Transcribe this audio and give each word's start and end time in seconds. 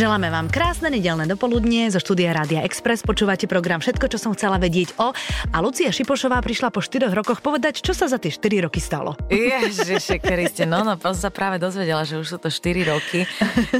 Želáme 0.00 0.32
vám 0.32 0.48
krásne 0.48 0.88
nedelné 0.88 1.28
dopoludnie 1.28 1.92
zo 1.92 2.00
štúdia 2.00 2.32
Rádia 2.32 2.64
Express. 2.64 3.04
Počúvate 3.04 3.44
program 3.44 3.84
Všetko, 3.84 4.08
čo 4.08 4.16
som 4.16 4.32
chcela 4.32 4.56
vedieť 4.56 4.96
o. 4.96 5.12
A 5.52 5.56
Lucia 5.60 5.92
Šipošová 5.92 6.40
prišla 6.40 6.72
po 6.72 6.80
4 6.80 7.12
rokoch 7.12 7.44
povedať, 7.44 7.84
čo 7.84 7.92
sa 7.92 8.08
za 8.08 8.16
tie 8.16 8.32
4 8.32 8.64
roky 8.64 8.80
stalo. 8.80 9.12
Ježiši 9.28 10.16
Kriste, 10.16 10.64
no 10.64 10.88
no, 10.88 10.96
sa 10.96 11.28
práve 11.28 11.60
dozvedela, 11.60 12.08
že 12.08 12.16
už 12.16 12.32
sú 12.32 12.38
to 12.40 12.48
4 12.48 12.80
roky. 12.88 13.28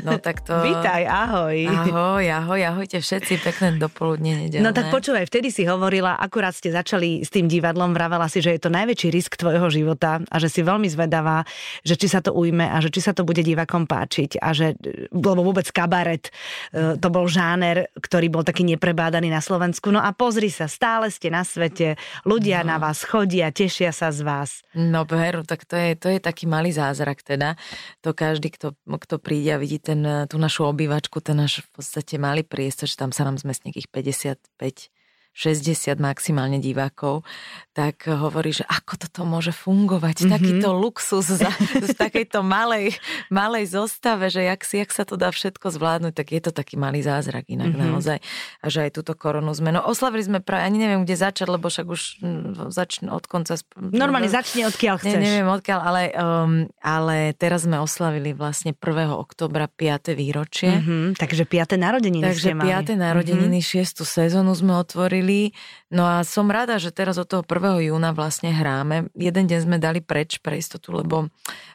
No 0.04 0.20
tak 0.20 0.44
to... 0.44 0.60
Vítaj, 0.60 1.08
ahoj. 1.08 1.56
Ahoj, 1.88 2.24
ahoj, 2.28 2.60
ahojte 2.68 3.00
všetci, 3.00 3.40
pekné 3.40 3.80
dopoludne 3.80 4.44
nedelné. 4.44 4.60
No 4.60 4.76
tak 4.76 4.92
počúvaj, 4.92 5.24
vtedy 5.24 5.48
si 5.48 5.64
hovorila, 5.64 6.20
akurát 6.20 6.52
ste 6.52 6.68
začali 6.68 7.24
s 7.24 7.32
tým 7.32 7.48
divadlom, 7.48 7.96
vravela 7.96 8.28
si, 8.28 8.44
že 8.44 8.52
je 8.52 8.60
to 8.60 8.68
najväčší 8.68 9.08
risk 9.08 9.40
tvojho 9.40 9.72
života 9.72 10.20
a 10.28 10.36
že 10.36 10.52
si 10.52 10.60
veľmi 10.60 10.84
zvedavá, 10.84 11.48
že 11.80 11.96
či 11.96 12.12
sa 12.12 12.20
to 12.20 12.36
ujme 12.36 12.68
a 12.68 12.76
že 12.84 12.92
či 12.92 13.00
sa 13.00 13.16
to 13.16 13.24
bude 13.24 13.40
divakom 13.40 13.88
páčiť 13.88 14.36
a 14.36 14.52
že, 14.52 14.76
lebo 15.16 15.40
vôbec 15.40 15.64
kaba 15.72 16.09
kabaret. 16.10 16.24
E, 16.72 16.98
to 16.98 17.08
bol 17.10 17.26
žáner, 17.30 17.86
ktorý 17.94 18.26
bol 18.30 18.42
taký 18.42 18.66
neprebádaný 18.66 19.30
na 19.30 19.38
Slovensku. 19.38 19.94
No 19.94 20.02
a 20.02 20.10
pozri 20.10 20.50
sa, 20.50 20.66
stále 20.66 21.10
ste 21.10 21.30
na 21.30 21.46
svete, 21.46 21.94
ľudia 22.26 22.66
no. 22.66 22.74
na 22.74 22.76
vás 22.82 23.06
chodia, 23.06 23.54
tešia 23.54 23.94
sa 23.94 24.10
z 24.10 24.26
vás. 24.26 24.66
No 24.74 25.06
veru, 25.06 25.46
tak 25.46 25.66
to 25.66 25.78
je, 25.78 25.94
to 25.94 26.08
je 26.10 26.18
taký 26.18 26.50
malý 26.50 26.74
zázrak 26.74 27.22
teda. 27.22 27.54
To 28.02 28.10
každý, 28.14 28.50
kto, 28.50 28.74
kto 28.74 29.22
príde 29.22 29.54
a 29.54 29.60
vidí 29.60 29.78
ten, 29.78 30.02
tú 30.26 30.36
našu 30.38 30.66
obývačku, 30.66 31.22
ten 31.22 31.38
náš 31.38 31.62
v 31.62 31.80
podstate 31.80 32.18
malý 32.18 32.42
priestor, 32.42 32.90
že 32.90 32.98
tam 32.98 33.14
sa 33.14 33.26
nám 33.26 33.38
zmestí 33.38 33.70
nejakých 33.70 33.88
55 34.58 34.99
60 35.32 35.96
maximálne 36.02 36.58
divákov, 36.58 37.22
tak 37.70 38.10
hovorí, 38.10 38.50
že 38.50 38.66
ako 38.66 39.06
toto 39.06 39.22
môže 39.22 39.54
fungovať, 39.54 40.26
mm-hmm. 40.26 40.34
takýto 40.34 40.68
luxus 40.74 41.32
za, 41.32 41.48
v 41.86 41.94
takejto 41.94 42.42
malej, 42.42 42.98
malej 43.30 43.72
zostave, 43.72 44.26
že 44.26 44.42
jak, 44.42 44.60
si, 44.66 44.82
jak 44.82 44.90
sa 44.90 45.06
to 45.06 45.14
dá 45.14 45.30
všetko 45.30 45.70
zvládnuť, 45.70 46.12
tak 46.12 46.26
je 46.34 46.40
to 46.42 46.50
taký 46.50 46.74
malý 46.74 47.00
zázrak 47.00 47.46
inak 47.46 47.72
mm-hmm. 47.72 47.88
naozaj. 47.94 48.18
A 48.60 48.66
že 48.68 48.90
aj 48.90 49.00
túto 49.00 49.14
koronu 49.14 49.54
sme. 49.54 49.70
No 49.70 49.86
oslavili 49.86 50.26
sme 50.26 50.38
práve, 50.42 50.66
ani 50.66 50.82
neviem, 50.82 51.06
kde 51.06 51.16
začať, 51.16 51.46
lebo 51.46 51.70
však 51.70 51.86
už 51.86 52.02
začne 52.74 53.14
od 53.14 53.24
konca. 53.30 53.54
Normálne 53.78 54.28
začne 54.28 54.66
odkiaľ 54.66 54.98
chceš. 54.98 55.14
Ne, 55.14 55.40
neviem 55.40 55.48
odkiaľ, 55.48 55.78
ale, 55.80 56.02
um, 56.18 56.66
ale 56.82 57.38
teraz 57.38 57.64
sme 57.70 57.78
oslavili 57.78 58.34
vlastne 58.34 58.74
1. 58.74 59.14
oktobra 59.14 59.70
5. 59.70 60.10
výročie. 60.12 60.74
Mm-hmm, 60.74 61.16
takže 61.16 61.46
5. 61.46 61.78
narodeniny 61.78 62.24
Takže 62.26 62.58
5. 62.58 62.98
narodeniny, 62.98 63.62
mm-hmm. 63.62 64.02
6. 64.02 64.04
sezónu 64.04 64.52
sme 64.58 64.74
otvorili 64.74 65.19
hovorili. 65.20 65.52
No 65.92 66.08
a 66.08 66.24
som 66.24 66.48
rada, 66.48 66.80
že 66.80 66.90
teraz 66.90 67.20
od 67.20 67.28
toho 67.28 67.44
1. 67.44 67.92
júna 67.92 68.16
vlastne 68.16 68.50
hráme. 68.50 69.12
Jeden 69.12 69.44
deň 69.46 69.58
sme 69.68 69.76
dali 69.76 70.00
preč 70.00 70.40
pre 70.40 70.56
istotu, 70.56 70.96
lebo 70.96 71.28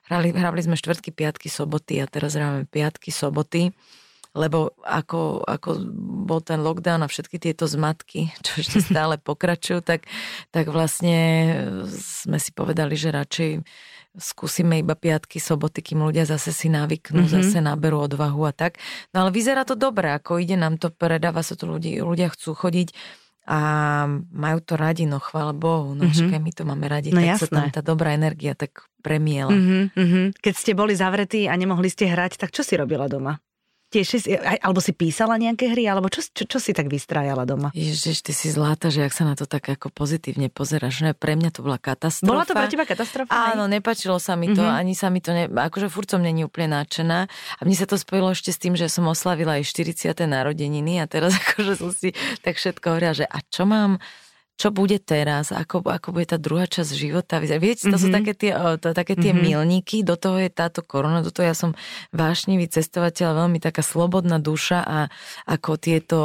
hrali, 0.09 0.33
hrali 0.33 0.61
sme 0.65 0.73
štvrtky, 0.73 1.13
piatky, 1.13 1.47
soboty 1.47 2.01
a 2.01 2.09
teraz 2.09 2.33
hráme 2.33 2.65
piatky, 2.65 3.13
soboty 3.13 3.71
lebo 4.35 4.75
ako, 4.83 5.47
ako 5.47 5.79
bol 6.27 6.43
ten 6.43 6.59
lockdown 6.59 6.99
a 6.99 7.07
všetky 7.07 7.39
tieto 7.39 7.71
zmatky, 7.71 8.35
čo 8.43 8.59
ešte 8.59 8.83
stále 8.83 9.15
pokračujú, 9.15 9.79
tak, 9.79 10.11
tak 10.51 10.67
vlastne 10.67 11.15
sme 11.95 12.35
si 12.35 12.51
povedali, 12.51 12.99
že 12.99 13.15
radšej 13.15 13.51
skúsime 14.19 14.79
iba 14.79 14.95
piatky, 14.95 15.39
soboty, 15.39 15.83
kým 15.83 16.03
ľudia 16.03 16.23
zase 16.27 16.55
si 16.55 16.71
navyknú, 16.71 17.23
mm-hmm. 17.25 17.35
zase 17.47 17.59
naberú 17.59 18.03
odvahu 18.07 18.47
a 18.47 18.53
tak. 18.55 18.79
No 19.11 19.23
ale 19.23 19.31
vyzerá 19.31 19.67
to 19.67 19.75
dobre, 19.75 20.11
ako 20.11 20.39
ide 20.39 20.55
nám 20.55 20.79
to, 20.79 20.91
predáva 20.91 21.43
sa 21.43 21.55
to 21.59 21.67
ľudí, 21.67 21.99
ľudia 21.99 22.31
chcú 22.31 22.55
chodiť 22.55 22.95
a 23.45 23.59
majú 24.33 24.57
to 24.65 24.73
radi, 24.73 25.05
no 25.05 25.21
chvála 25.21 25.53
Bohu, 25.53 25.93
no 25.93 26.09
mm-hmm. 26.09 26.41
my 26.41 26.51
to 26.51 26.63
máme 26.65 26.85
radi, 26.89 27.13
no, 27.13 27.21
tak 27.21 27.37
jasné. 27.37 27.45
sa 27.45 27.47
tam 27.53 27.67
tá 27.69 27.81
dobrá 27.85 28.17
energia 28.17 28.57
tak 28.57 28.89
premiela. 29.05 29.53
Mm-hmm, 29.53 30.41
Keď 30.41 30.53
ste 30.57 30.73
boli 30.73 30.97
zavretí 30.97 31.45
a 31.45 31.53
nemohli 31.53 31.85
ste 31.93 32.09
hrať, 32.09 32.41
tak 32.41 32.49
čo 32.49 32.65
si 32.65 32.73
robila 32.73 33.05
doma? 33.05 33.37
Tiež 33.93 34.05
si, 34.17 34.17
alebo 34.65 34.81
si 34.81 34.91
písala 34.91 35.37
nejaké 35.37 35.69
hry, 35.71 35.85
alebo 35.85 36.09
čo, 36.09 36.25
čo, 36.25 36.43
čo 36.49 36.57
si 36.57 36.73
tak 36.73 36.89
vystrájala 36.89 37.45
doma? 37.45 37.69
Ježiš, 37.71 38.25
ty 38.25 38.33
si 38.33 38.49
zláta, 38.49 38.89
že 38.89 39.05
ak 39.05 39.13
sa 39.13 39.23
na 39.23 39.37
to 39.37 39.45
tak 39.45 39.61
ako 39.69 39.93
pozitívne 39.93 40.49
pozeráš, 40.49 41.05
že 41.05 41.13
pre 41.13 41.37
mňa 41.37 41.53
to 41.53 41.61
bola 41.61 41.77
katastrofa. 41.77 42.33
Bola 42.33 42.43
to 42.49 42.57
pre 42.57 42.67
teba 42.67 42.83
katastrofa? 42.83 43.29
Áno, 43.29 43.69
nepačilo 43.69 44.17
sa 44.17 44.33
mi 44.33 44.51
to, 44.51 44.65
mm-hmm. 44.65 44.79
ani 44.81 44.93
sa 44.97 45.13
mi 45.13 45.21
to, 45.21 45.31
ne, 45.31 45.45
akože 45.47 45.87
furt 45.87 46.09
som 46.09 46.19
není 46.19 46.41
úplne 46.41 46.81
náčená. 46.81 47.29
A 47.29 47.61
mne 47.61 47.77
sa 47.77 47.85
to 47.85 47.95
spojilo 47.95 48.33
ešte 48.33 48.49
s 48.49 48.57
tým, 48.57 48.73
že 48.73 48.89
som 48.89 49.05
oslavila 49.05 49.61
aj 49.61 49.69
40. 49.69 50.17
narodeniny 50.25 50.99
a 50.99 51.05
teraz 51.05 51.37
akože 51.41 51.73
som 51.77 51.93
si 51.93 52.11
tak 52.41 52.57
všetko 52.57 52.85
hovorila, 52.89 53.13
že 53.13 53.25
a 53.29 53.37
čo 53.45 53.69
mám 53.69 54.01
čo 54.55 54.71
bude 54.71 55.03
teraz, 55.03 55.51
ako, 55.51 55.83
ako 55.83 56.15
bude 56.15 56.31
tá 56.31 56.39
druhá 56.39 56.63
časť 56.63 56.95
života. 56.95 57.43
Viete, 57.43 57.91
to 57.91 57.91
mm-hmm. 57.91 57.99
sú 57.99 58.07
mhm. 58.07 58.15
také 58.15 58.31
tie, 58.31 58.51
to, 58.79 58.87
také 58.95 59.13
tie 59.19 59.35
mm-hmm. 59.35 59.51
milníky, 59.51 59.97
do 59.99 60.15
toho 60.15 60.39
je 60.39 60.47
táto 60.47 60.79
korona, 60.79 61.19
do 61.19 61.27
toho 61.27 61.51
ja 61.51 61.55
som 61.55 61.75
vášnivý 62.15 62.71
cestovateľ, 62.71 63.45
veľmi 63.45 63.59
taká 63.59 63.83
slobodná 63.83 64.39
duša 64.39 64.79
a 64.79 64.99
ako 65.43 65.75
tieto 65.75 66.19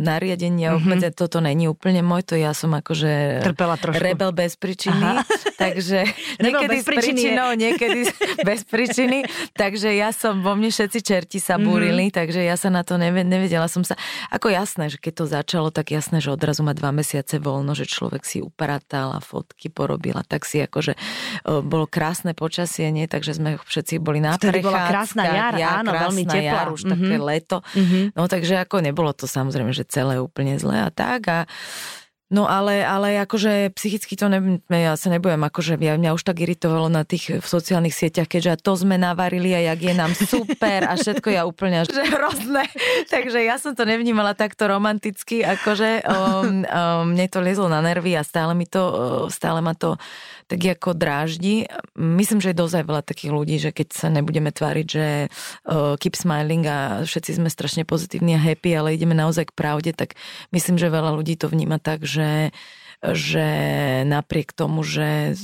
nariadenia, 0.00 0.80
mm-hmm. 0.80 1.12
toto 1.12 1.44
není 1.44 1.68
úplne 1.68 2.00
môj, 2.00 2.24
to 2.24 2.34
ja 2.40 2.56
som 2.56 2.72
akože 2.72 3.44
Trpela 3.44 3.76
trošku. 3.76 4.00
rebel 4.00 4.32
bez 4.32 4.56
príčiny, 4.56 5.20
takže 5.62 6.08
niekedy 6.44 6.80
s 6.80 6.86
príčinou, 6.88 7.52
niekedy 7.52 8.08
bez 8.48 8.64
príčiny, 8.64 9.28
takže 9.52 9.92
ja 9.92 10.08
som, 10.16 10.40
vo 10.40 10.56
mne 10.56 10.72
všetci 10.72 10.98
čerti 11.04 11.36
sa 11.36 11.60
búrili, 11.60 12.08
mm-hmm. 12.08 12.16
takže 12.16 12.40
ja 12.40 12.56
sa 12.56 12.72
na 12.72 12.80
to 12.80 12.96
nevedela 12.96 13.68
som 13.68 13.84
sa, 13.84 13.92
ako 14.32 14.48
jasné, 14.48 14.88
že 14.88 14.96
keď 14.96 15.12
to 15.20 15.24
začalo, 15.28 15.68
tak 15.68 15.92
jasné, 15.92 16.24
že 16.24 16.32
odrazu 16.32 16.64
ma 16.64 16.72
dva 16.72 16.96
mesiace 16.96 17.41
voľno, 17.42 17.74
že 17.74 17.90
človek 17.90 18.22
si 18.22 18.38
upratal 18.38 19.12
a 19.12 19.20
fotky 19.20 19.68
porobila, 19.68 20.22
tak 20.22 20.46
si 20.46 20.62
akože 20.62 20.94
bolo 21.66 21.90
krásne 21.90 22.32
počasie, 22.32 22.88
nie? 22.94 23.10
takže 23.10 23.36
sme 23.36 23.58
všetci 23.58 23.98
boli 23.98 24.22
na 24.22 24.38
Vtedy 24.38 24.62
bola 24.62 24.86
krásna 24.86 25.26
jar, 25.26 25.52
ja, 25.58 25.82
áno, 25.82 25.90
krásna 25.90 26.02
veľmi 26.08 26.24
teplá. 26.30 26.46
Jar, 26.46 26.66
už 26.70 26.82
mm-hmm. 26.86 26.94
také 26.94 27.16
leto. 27.18 27.58
Mm-hmm. 27.74 28.04
No 28.14 28.22
takže 28.30 28.54
ako 28.62 28.76
nebolo 28.78 29.10
to 29.10 29.26
samozrejme, 29.26 29.74
že 29.74 29.82
celé 29.84 30.22
úplne 30.22 30.54
zlé 30.56 30.86
a 30.86 30.90
tak 30.94 31.20
a 31.26 31.38
No 32.32 32.48
ale, 32.48 32.80
ale 32.80 33.20
akože 33.20 33.76
psychicky 33.76 34.16
to 34.16 34.32
ne, 34.32 34.40
ja 34.72 34.96
sa 34.96 35.12
nebudem, 35.12 35.44
akože 35.44 35.76
ja, 35.76 36.00
mňa 36.00 36.16
už 36.16 36.24
tak 36.24 36.40
iritovalo 36.40 36.88
na 36.88 37.04
tých 37.04 37.44
v 37.44 37.44
sociálnych 37.44 37.92
sieťach, 37.92 38.24
keďže 38.24 38.64
to 38.64 38.72
sme 38.72 38.96
navarili 38.96 39.52
a 39.52 39.60
jak 39.60 39.80
je 39.84 39.92
nám 39.92 40.16
super 40.16 40.88
a 40.88 40.96
všetko 40.96 41.28
ja 41.28 41.44
úplne 41.44 41.84
že 41.92 42.00
hrozné. 42.08 42.64
Takže 43.12 43.36
ja 43.44 43.60
som 43.60 43.76
to 43.76 43.84
nevnímala 43.84 44.32
takto 44.32 44.64
romanticky, 44.64 45.44
akože 45.44 46.08
um, 46.08 46.64
um, 46.64 47.12
mne 47.12 47.28
to 47.28 47.44
liezlo 47.44 47.68
na 47.68 47.84
nervy 47.84 48.16
a 48.16 48.24
stále 48.24 48.56
mi 48.56 48.64
to, 48.64 48.80
uh, 48.80 48.96
stále 49.28 49.60
ma 49.60 49.76
to 49.76 50.00
tak 50.52 50.60
ako 50.76 50.92
dráždi. 50.92 51.64
Myslím, 51.96 52.44
že 52.44 52.52
je 52.52 52.60
dosť 52.60 52.84
veľa 52.84 53.00
takých 53.00 53.32
ľudí, 53.32 53.56
že 53.56 53.72
keď 53.72 53.88
sa 53.96 54.12
nebudeme 54.12 54.52
tváriť, 54.52 54.86
že 54.86 55.32
uh, 55.32 55.96
keep 55.96 56.12
smiling 56.12 56.68
a 56.68 57.08
všetci 57.08 57.40
sme 57.40 57.48
strašne 57.48 57.88
pozitívni 57.88 58.36
a 58.36 58.44
happy, 58.44 58.76
ale 58.76 58.92
ideme 58.92 59.16
naozaj 59.16 59.48
k 59.48 59.56
pravde, 59.56 59.96
tak 59.96 60.12
myslím, 60.52 60.76
že 60.76 60.92
veľa 60.92 61.16
ľudí 61.16 61.40
to 61.40 61.48
vníma 61.48 61.80
tak, 61.80 62.04
že 62.04 62.52
že 63.02 63.48
napriek 64.06 64.54
tomu, 64.54 64.86
že 64.86 65.34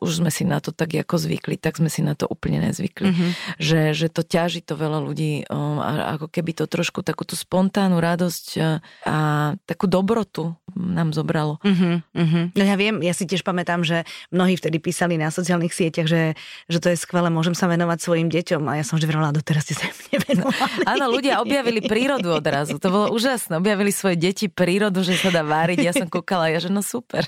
už 0.00 0.24
sme 0.24 0.30
si 0.30 0.46
na 0.46 0.58
to 0.62 0.70
tak 0.70 0.94
ako 0.94 1.16
zvykli, 1.18 1.56
tak 1.60 1.78
sme 1.78 1.90
si 1.90 2.00
na 2.04 2.16
to 2.16 2.28
úplne 2.28 2.62
nezvykli. 2.62 3.08
Mm-hmm. 3.10 3.30
Že, 3.60 3.80
že 3.92 4.06
to 4.12 4.22
ťaží 4.22 4.60
to 4.62 4.74
veľa 4.78 5.00
ľudí, 5.02 5.48
a 5.48 6.16
ako 6.18 6.30
keby 6.30 6.52
to 6.56 6.64
trošku 6.68 7.02
takúto 7.04 7.36
spontánnu 7.36 7.98
radosť 8.00 8.46
a 9.06 9.16
takú 9.64 9.86
dobrotu 9.88 10.56
nám 10.76 11.16
zobralo. 11.16 11.56
Mm-hmm. 11.64 12.52
No 12.52 12.62
ja 12.62 12.76
viem, 12.76 13.00
ja 13.00 13.16
si 13.16 13.24
tiež 13.24 13.40
pamätám, 13.40 13.82
že 13.82 14.04
mnohí 14.28 14.56
vtedy 14.60 14.76
písali 14.82 15.16
na 15.16 15.32
sociálnych 15.32 15.72
sieťach, 15.72 16.08
že, 16.08 16.36
že 16.68 16.78
to 16.78 16.92
je 16.92 16.96
skvelé, 17.00 17.32
môžem 17.32 17.56
sa 17.56 17.66
venovať 17.70 17.98
svojim 18.02 18.28
deťom 18.28 18.62
a 18.68 18.80
ja 18.80 18.84
som 18.84 19.00
vždy 19.00 19.08
vrala, 19.08 19.32
doteraz 19.32 19.64
ste 19.64 19.74
sa 19.78 19.88
nevenovali. 20.12 20.84
Áno, 20.84 21.08
ľudia 21.08 21.40
objavili 21.40 21.80
prírodu 21.80 22.36
odrazu, 22.36 22.76
to 22.76 22.88
bolo 22.92 23.12
úžasné, 23.14 23.56
objavili 23.56 23.90
svoje 23.90 24.20
deti 24.20 24.46
prírodu, 24.52 25.00
že 25.00 25.16
sa 25.16 25.32
dá 25.32 25.40
váriť, 25.40 25.78
ja 25.80 25.92
som 25.96 26.08
kúkala, 26.10 26.52
ja 26.52 26.60
že 26.60 26.68
no 26.68 26.84
super. 26.84 27.24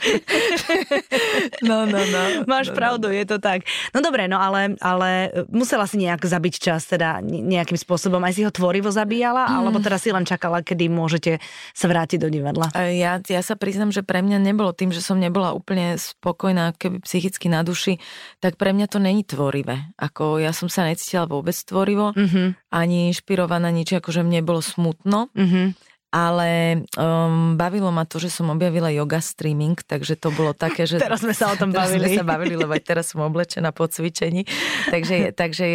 no, 1.68 1.88
no, 1.88 2.00
no. 2.00 2.22
Máš 2.58 2.70
no, 2.70 2.74
no, 2.74 2.80
pravdu, 2.82 3.06
je 3.14 3.24
to 3.24 3.38
tak. 3.38 3.62
No 3.94 4.02
dobre, 4.02 4.26
no 4.26 4.42
ale, 4.42 4.74
ale 4.82 5.30
musela 5.48 5.86
si 5.86 6.02
nejak 6.02 6.26
zabiť 6.26 6.54
čas, 6.58 6.90
teda 6.90 7.22
nejakým 7.22 7.78
spôsobom. 7.78 8.18
Aj 8.20 8.34
si 8.34 8.42
ho 8.42 8.50
tvorivo 8.50 8.90
zabíjala, 8.90 9.46
mm. 9.46 9.54
alebo 9.62 9.78
teda 9.78 9.96
si 9.96 10.10
len 10.10 10.26
čakala, 10.26 10.66
kedy 10.66 10.90
môžete 10.90 11.38
sa 11.70 11.86
vrátiť 11.86 12.18
do 12.18 12.28
divadla? 12.28 12.66
Ja, 12.90 13.22
ja 13.22 13.42
sa 13.46 13.54
priznam, 13.54 13.94
že 13.94 14.02
pre 14.02 14.20
mňa 14.20 14.42
nebolo 14.42 14.74
tým, 14.74 14.90
že 14.90 14.98
som 14.98 15.22
nebola 15.22 15.54
úplne 15.54 15.94
spokojná 15.94 16.74
keby 16.74 17.00
psychicky 17.06 17.46
na 17.46 17.62
duši, 17.62 18.02
tak 18.42 18.58
pre 18.58 18.74
mňa 18.74 18.86
to 18.90 18.98
není 18.98 19.22
tvorivé. 19.22 19.94
Ako 19.94 20.42
ja 20.42 20.50
som 20.50 20.66
sa 20.66 20.82
necítila 20.82 21.30
vôbec 21.30 21.54
tvorivo, 21.54 22.10
mm-hmm. 22.12 22.74
ani 22.74 23.14
inšpirovaná 23.14 23.70
nič, 23.70 23.94
akože 23.94 24.26
mne 24.26 24.42
bolo 24.42 24.60
smutno. 24.60 25.30
Mm-hmm 25.38 25.87
ale 26.08 26.82
um, 26.96 27.60
bavilo 27.60 27.92
ma 27.92 28.08
to, 28.08 28.16
že 28.16 28.32
som 28.32 28.48
objavila 28.48 28.88
yoga 28.88 29.20
streaming, 29.20 29.76
takže 29.76 30.16
to 30.16 30.32
bolo 30.32 30.56
také, 30.56 30.88
že... 30.88 30.96
teraz 31.04 31.20
sme 31.20 31.36
sa 31.36 31.52
o 31.52 31.56
tom 31.60 31.68
teraz 31.68 31.92
bavili. 31.92 32.16
sme 32.16 32.18
sa 32.20 32.24
bavili, 32.24 32.54
lebo 32.56 32.72
aj 32.72 32.82
teraz 32.84 33.12
som 33.12 33.20
oblečená 33.20 33.76
po 33.76 33.84
cvičení. 33.84 34.48
Takže, 34.88 35.30
takže 35.40 35.66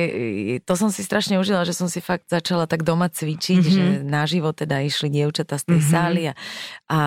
to 0.66 0.74
som 0.74 0.90
si 0.90 1.06
strašne 1.06 1.38
užila, 1.38 1.62
že 1.70 1.78
som 1.78 1.86
si 1.86 2.02
fakt 2.02 2.34
začala 2.34 2.66
tak 2.66 2.82
doma 2.82 3.14
cvičiť, 3.14 3.62
mm-hmm. 3.62 3.76
že 3.78 3.84
naživo 4.10 4.50
teda 4.58 4.82
išli 4.82 5.14
dievčatá 5.14 5.62
z 5.62 5.70
tej 5.70 5.80
mm-hmm. 5.86 5.94
sály 5.94 6.22
a, 6.30 6.34
a 6.90 6.98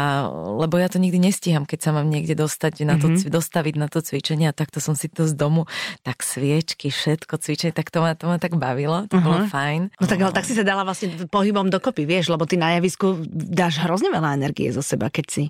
lebo 0.62 0.78
ja 0.78 0.86
to 0.86 1.02
nikdy 1.02 1.18
nestíham, 1.18 1.66
keď 1.66 1.78
sa 1.82 1.90
mám 1.90 2.06
niekde 2.06 2.38
dostať 2.38 2.86
na 2.86 2.94
to, 2.94 3.10
mm-hmm. 3.10 3.26
dostaviť 3.26 3.74
na 3.74 3.90
to 3.90 4.06
cvičenie 4.06 4.46
a 4.46 4.54
takto 4.54 4.78
som 4.78 4.94
si 4.94 5.10
to 5.10 5.26
z 5.26 5.34
domu, 5.34 5.66
tak 6.06 6.22
sviečky, 6.22 6.94
všetko 6.94 7.42
cvičenie, 7.42 7.74
tak 7.74 7.90
to 7.90 7.98
ma, 7.98 8.14
to 8.14 8.30
ma 8.30 8.38
tak 8.38 8.54
bavilo, 8.54 9.10
to 9.10 9.18
uh-huh. 9.18 9.26
bolo 9.26 9.40
fajn. 9.50 9.90
No 9.98 10.06
tak 10.06 10.22
ale 10.22 10.30
tak 10.30 10.46
si 10.46 10.54
sa 10.54 10.62
dala 10.62 10.86
vlastne 10.86 11.10
pohybom 11.26 11.66
dokopy, 11.66 12.06
vieš, 12.06 12.30
lebo 12.30 12.46
ty 12.46 12.54
na 12.54 12.78
javisku 12.78 13.15
dáš 13.30 13.80
hrozne 13.82 14.12
veľa 14.12 14.36
energie 14.36 14.68
zo 14.70 14.84
seba, 14.84 15.08
keď 15.08 15.26
si... 15.28 15.44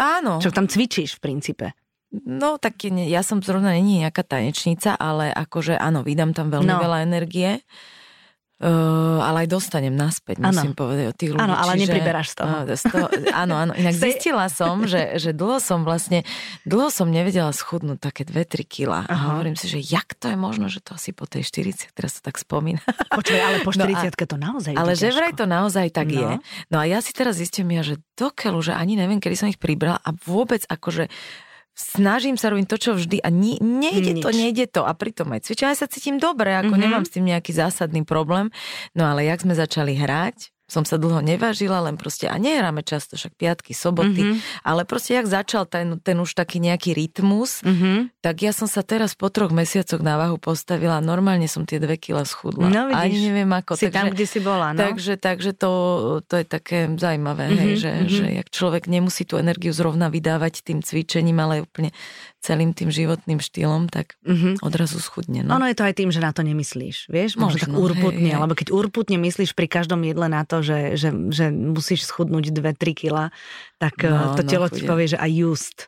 Áno. 0.00 0.40
Čo 0.40 0.48
tam 0.50 0.64
cvičíš 0.64 1.20
v 1.20 1.22
princípe. 1.22 1.66
No 2.10 2.58
tak 2.58 2.82
ja 2.88 3.22
som 3.22 3.38
zrovna 3.38 3.76
není 3.76 4.02
nejaká 4.02 4.26
tanečnica, 4.26 4.98
ale 4.98 5.30
akože 5.30 5.78
áno, 5.78 6.02
vydám 6.02 6.34
tam 6.34 6.50
veľmi 6.50 6.72
no. 6.72 6.82
veľa 6.82 7.06
energie. 7.06 7.62
Uh, 8.60 9.24
ale 9.24 9.48
aj 9.48 9.56
dostanem 9.56 9.96
naspäť, 9.96 10.36
ano. 10.44 10.52
musím 10.52 10.76
povedať 10.76 11.04
o 11.08 11.14
tých 11.16 11.32
ľudí. 11.32 11.48
Áno, 11.48 11.56
ale 11.56 11.80
čiže, 11.80 11.96
nepriberáš 11.96 12.28
z 12.28 12.44
toho. 12.44 12.54
Uh, 12.60 12.76
z 12.76 12.84
toho 12.92 13.06
áno, 13.32 13.54
áno. 13.56 13.72
Inak 13.72 13.96
zistila 13.96 14.52
som, 14.52 14.84
že, 14.84 15.16
že 15.16 15.32
dlho 15.32 15.64
som 15.64 15.80
vlastne, 15.80 16.28
dlho 16.68 16.92
som 16.92 17.08
nevedela 17.08 17.56
schudnúť 17.56 17.96
také 18.04 18.28
2-3 18.28 18.60
kila. 18.68 19.08
A 19.08 19.14
hovorím 19.32 19.56
si, 19.56 19.64
že 19.64 19.80
jak 19.80 20.12
to 20.12 20.28
je 20.28 20.36
možno, 20.36 20.68
že 20.68 20.84
to 20.84 20.92
asi 20.92 21.16
po 21.16 21.24
tej 21.24 21.48
40, 21.48 21.88
teraz 21.96 22.20
sa 22.20 22.28
tak 22.28 22.36
spomína. 22.36 22.84
Počuj, 23.08 23.40
ale 23.40 23.64
po 23.64 23.72
40 23.72 23.96
no 23.96 24.12
a, 24.12 24.28
to 24.28 24.36
naozaj 24.36 24.72
Ale 24.76 24.92
že 24.92 25.08
vraj 25.08 25.32
to 25.32 25.48
naozaj 25.48 25.88
tak 25.88 26.12
no. 26.12 26.20
je. 26.20 26.30
No 26.68 26.76
a 26.76 26.84
ja 26.84 27.00
si 27.00 27.16
teraz 27.16 27.40
zistím 27.40 27.72
ja, 27.72 27.80
že 27.80 27.96
dokeľu, 28.20 28.60
že 28.60 28.72
ani 28.76 28.92
neviem, 28.92 29.24
kedy 29.24 29.40
som 29.40 29.48
ich 29.48 29.56
pribrala 29.56 29.96
a 30.04 30.12
vôbec 30.12 30.68
akože 30.68 31.08
snažím 31.80 32.36
sa 32.36 32.52
robiť 32.52 32.66
to, 32.68 32.76
čo 32.76 32.90
vždy 32.92 33.24
a 33.24 33.28
ni, 33.32 33.56
nejde 33.58 34.20
Nič. 34.20 34.22
to, 34.22 34.30
nejde 34.30 34.66
to 34.68 34.82
a 34.84 34.92
pritom 34.92 35.32
aj 35.32 35.48
cvičím, 35.48 35.72
aj 35.72 35.78
sa 35.80 35.88
cítim 35.88 36.20
dobre, 36.20 36.52
ako 36.52 36.76
mm-hmm. 36.76 36.82
nemám 36.84 37.04
s 37.08 37.12
tým 37.16 37.24
nejaký 37.24 37.56
zásadný 37.56 38.04
problém. 38.04 38.52
No 38.92 39.08
ale 39.08 39.24
jak 39.24 39.40
sme 39.40 39.56
začali 39.56 39.96
hrať, 39.96 40.52
som 40.70 40.86
sa 40.86 40.96
dlho 40.96 41.18
nevážila, 41.18 41.82
len 41.82 41.98
proste, 41.98 42.30
a 42.30 42.38
nehráme 42.38 42.86
často, 42.86 43.18
však 43.18 43.34
piatky, 43.34 43.74
soboty, 43.74 44.22
mm-hmm. 44.22 44.62
ale 44.62 44.86
proste 44.86 45.18
jak 45.18 45.26
začal 45.26 45.66
ten, 45.66 45.98
ten 45.98 46.14
už 46.22 46.38
taký 46.38 46.62
nejaký 46.62 46.94
rytmus, 46.94 47.66
mm-hmm. 47.66 48.22
tak 48.22 48.46
ja 48.46 48.54
som 48.54 48.70
sa 48.70 48.86
teraz 48.86 49.18
po 49.18 49.26
troch 49.28 49.50
mesiacoch 49.50 49.98
na 49.98 50.14
váhu 50.14 50.38
postavila, 50.38 51.02
normálne 51.02 51.50
som 51.50 51.66
tie 51.66 51.82
dve 51.82 51.98
kila 51.98 52.22
schudla. 52.22 52.70
No 52.70 52.86
vidíš, 52.86 53.02
Ani 53.02 53.18
neviem 53.18 53.50
ako. 53.50 53.74
Si 53.74 53.90
takže, 53.90 53.98
tam, 53.98 54.06
kde 54.14 54.26
si 54.30 54.38
bola, 54.38 54.70
no. 54.70 54.78
Takže, 54.78 55.18
takže 55.18 55.50
to, 55.58 55.70
to 56.30 56.34
je 56.38 56.46
také 56.46 56.86
zaujímavé, 56.94 57.50
mm-hmm. 57.50 57.62
hej, 57.66 57.72
že, 57.74 57.90
mm-hmm. 57.90 58.14
že 58.14 58.26
jak 58.38 58.48
človek 58.54 58.86
nemusí 58.86 59.26
tú 59.26 59.34
energiu 59.42 59.74
zrovna 59.74 60.06
vydávať 60.06 60.62
tým 60.62 60.78
cvičením, 60.86 61.42
ale 61.42 61.66
úplne 61.66 61.90
celým 62.40 62.72
tým 62.72 62.88
životným 62.88 63.36
štýlom, 63.36 63.92
tak 63.92 64.16
mm-hmm. 64.24 64.64
odrazu 64.64 64.96
schudne. 64.96 65.44
No. 65.44 65.60
Ono 65.60 65.68
je 65.68 65.76
to 65.76 65.84
aj 65.84 65.92
tým, 65.92 66.08
že 66.08 66.24
na 66.24 66.32
to 66.32 66.40
nemyslíš, 66.40 67.12
vieš? 67.12 67.36
Možno, 67.36 67.60
Možno 67.60 67.76
tak 67.76 67.84
urputne, 67.84 68.32
hej, 68.32 68.40
lebo 68.40 68.56
keď 68.56 68.72
urputne 68.72 69.20
myslíš 69.20 69.52
pri 69.52 69.68
každom 69.68 70.00
jedle 70.08 70.24
na 70.24 70.48
to, 70.48 70.59
že, 70.60 70.96
že, 70.96 71.10
že 71.32 71.50
musíš 71.52 72.06
schudnúť 72.06 72.54
2-3 72.54 72.94
kila, 72.94 73.24
tak 73.80 74.00
no, 74.04 74.34
eh, 74.34 74.36
to 74.38 74.42
telo 74.46 74.66
no, 74.68 74.72
ti 74.72 74.82
povie, 74.84 75.06
že 75.10 75.18
aj 75.18 75.30
just. 75.32 75.78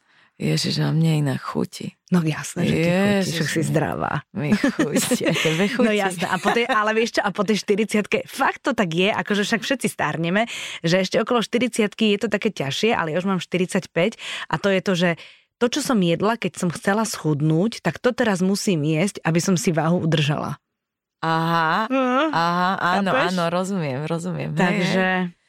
Ježiš, 0.41 0.81
a 0.83 0.91
mne 0.91 1.29
inak 1.29 1.39
chutí. 1.45 1.95
No 2.11 2.25
jasné, 2.25 2.67
že 2.67 2.75
ty 2.75 2.89
chutíš, 2.91 3.37
že 3.37 3.45
si 3.47 3.61
zdravá. 3.63 4.25
Mi 4.35 4.51
chutí, 4.57 5.29
a 5.29 5.33
tebe 5.37 5.65
chutí. 5.73 5.87
No 5.87 5.93
jasné, 5.93 6.27
a 6.27 6.37
po 6.41 6.51
tej, 6.51 6.67
ale 6.67 6.91
vieš 6.97 7.21
čo, 7.21 7.23
a 7.23 7.31
po 7.31 7.45
tej 7.45 7.63
40 7.63 8.27
fakt 8.27 8.65
to 8.65 8.73
tak 8.73 8.91
je, 8.91 9.13
akože 9.13 9.45
však 9.45 9.61
všetci 9.63 9.89
stárneme, 9.93 10.49
že 10.83 11.05
ešte 11.05 11.21
okolo 11.21 11.45
40 11.45 11.95
je 11.95 12.19
to 12.19 12.29
také 12.33 12.49
ťažšie, 12.49 12.91
ale 12.97 13.15
ja 13.15 13.21
už 13.21 13.29
mám 13.29 13.39
45 13.39 13.87
a 14.49 14.55
to 14.59 14.69
je 14.73 14.81
to, 14.81 14.93
že 14.97 15.11
to, 15.63 15.71
čo 15.71 15.81
som 15.85 16.03
jedla, 16.03 16.35
keď 16.35 16.59
som 16.59 16.75
chcela 16.75 17.07
schudnúť, 17.07 17.87
tak 17.87 18.03
to 18.03 18.11
teraz 18.11 18.43
musím 18.43 18.83
jesť, 18.83 19.23
aby 19.23 19.39
som 19.39 19.55
si 19.55 19.71
váhu 19.71 20.03
udržala. 20.03 20.59
Aha, 21.23 21.87
uh, 21.87 22.27
aha, 22.35 22.71
áno, 22.99 23.11
chápeš? 23.15 23.31
áno, 23.31 23.45
rozumiem, 23.47 24.01
rozumiem. 24.11 24.51
Takže... 24.59 25.31
Hej. 25.31 25.43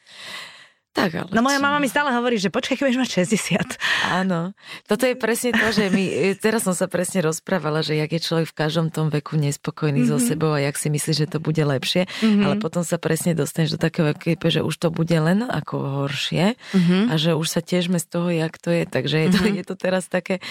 Tak, 0.94 1.10
ale 1.18 1.34
no 1.34 1.42
moja 1.42 1.58
mama 1.58 1.82
mi 1.82 1.90
stále 1.90 2.14
hovorí, 2.14 2.38
že 2.38 2.54
počkaj, 2.54 2.78
keď 2.78 3.02
mať 3.02 3.26
60. 3.26 4.14
Áno. 4.14 4.54
Toto 4.86 5.10
je 5.10 5.18
presne 5.18 5.50
to, 5.50 5.74
že 5.74 5.90
my, 5.90 6.06
teraz 6.46 6.70
som 6.70 6.78
sa 6.78 6.86
presne 6.86 7.26
rozprávala, 7.26 7.82
že 7.82 7.98
jak 7.98 8.14
je 8.14 8.22
človek 8.22 8.54
v 8.54 8.56
každom 8.56 8.94
tom 8.94 9.10
veku 9.10 9.34
nespokojný 9.34 10.06
mm-hmm. 10.06 10.14
so 10.14 10.22
mhm. 10.22 10.26
sebou 10.30 10.54
a 10.54 10.62
jak 10.62 10.78
si 10.78 10.94
myslí, 10.94 11.12
že 11.18 11.26
to 11.26 11.42
bude 11.42 11.66
lepšie, 11.66 12.06
mm-hmm. 12.06 12.46
ale 12.46 12.56
potom 12.62 12.86
sa 12.86 13.02
presne 13.02 13.34
dostaneš 13.34 13.74
do 13.74 13.80
takého 13.82 14.14
veku, 14.14 14.38
že 14.54 14.62
už 14.62 14.76
to 14.78 14.94
bude 14.94 15.18
len 15.18 15.42
ako 15.42 16.06
horšie 16.06 16.54
mm-hmm. 16.54 17.10
a 17.10 17.14
že 17.18 17.34
už 17.34 17.48
sa 17.50 17.66
tiežme 17.66 17.98
z 17.98 18.06
toho, 18.06 18.30
jak 18.30 18.54
to 18.62 18.70
je. 18.70 18.86
Takže 18.86 19.18
je 19.18 19.30
to, 19.34 19.42
mm-hmm. 19.42 19.58
je 19.58 19.64
to 19.66 19.74
teraz 19.76 20.06
také, 20.06 20.46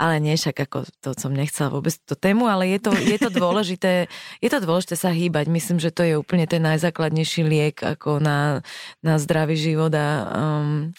ale 0.00 0.20
nie 0.20 0.36
však 0.36 0.68
ako 0.68 0.88
to 1.00 1.16
som 1.16 1.32
nechcela 1.32 1.72
vôbec 1.72 1.96
tú 2.04 2.14
tému, 2.16 2.48
ale 2.48 2.68
je 2.72 2.78
to, 2.78 2.90
je 2.96 3.18
to 3.18 3.30
dôležité, 3.32 4.06
je 4.38 4.48
to 4.48 4.58
dôležité 4.62 4.94
sa 4.96 5.10
hýbať. 5.12 5.48
Myslím, 5.48 5.78
že 5.80 5.92
to 5.92 6.02
je 6.04 6.14
úplne 6.16 6.44
ten 6.48 6.62
najzákladnejší 6.64 7.42
liek 7.44 7.76
ako 7.80 8.20
na, 8.20 8.60
na 9.04 9.20
zdravý 9.20 9.56
život 9.58 9.92
a 9.94 10.06
um, 10.32 10.92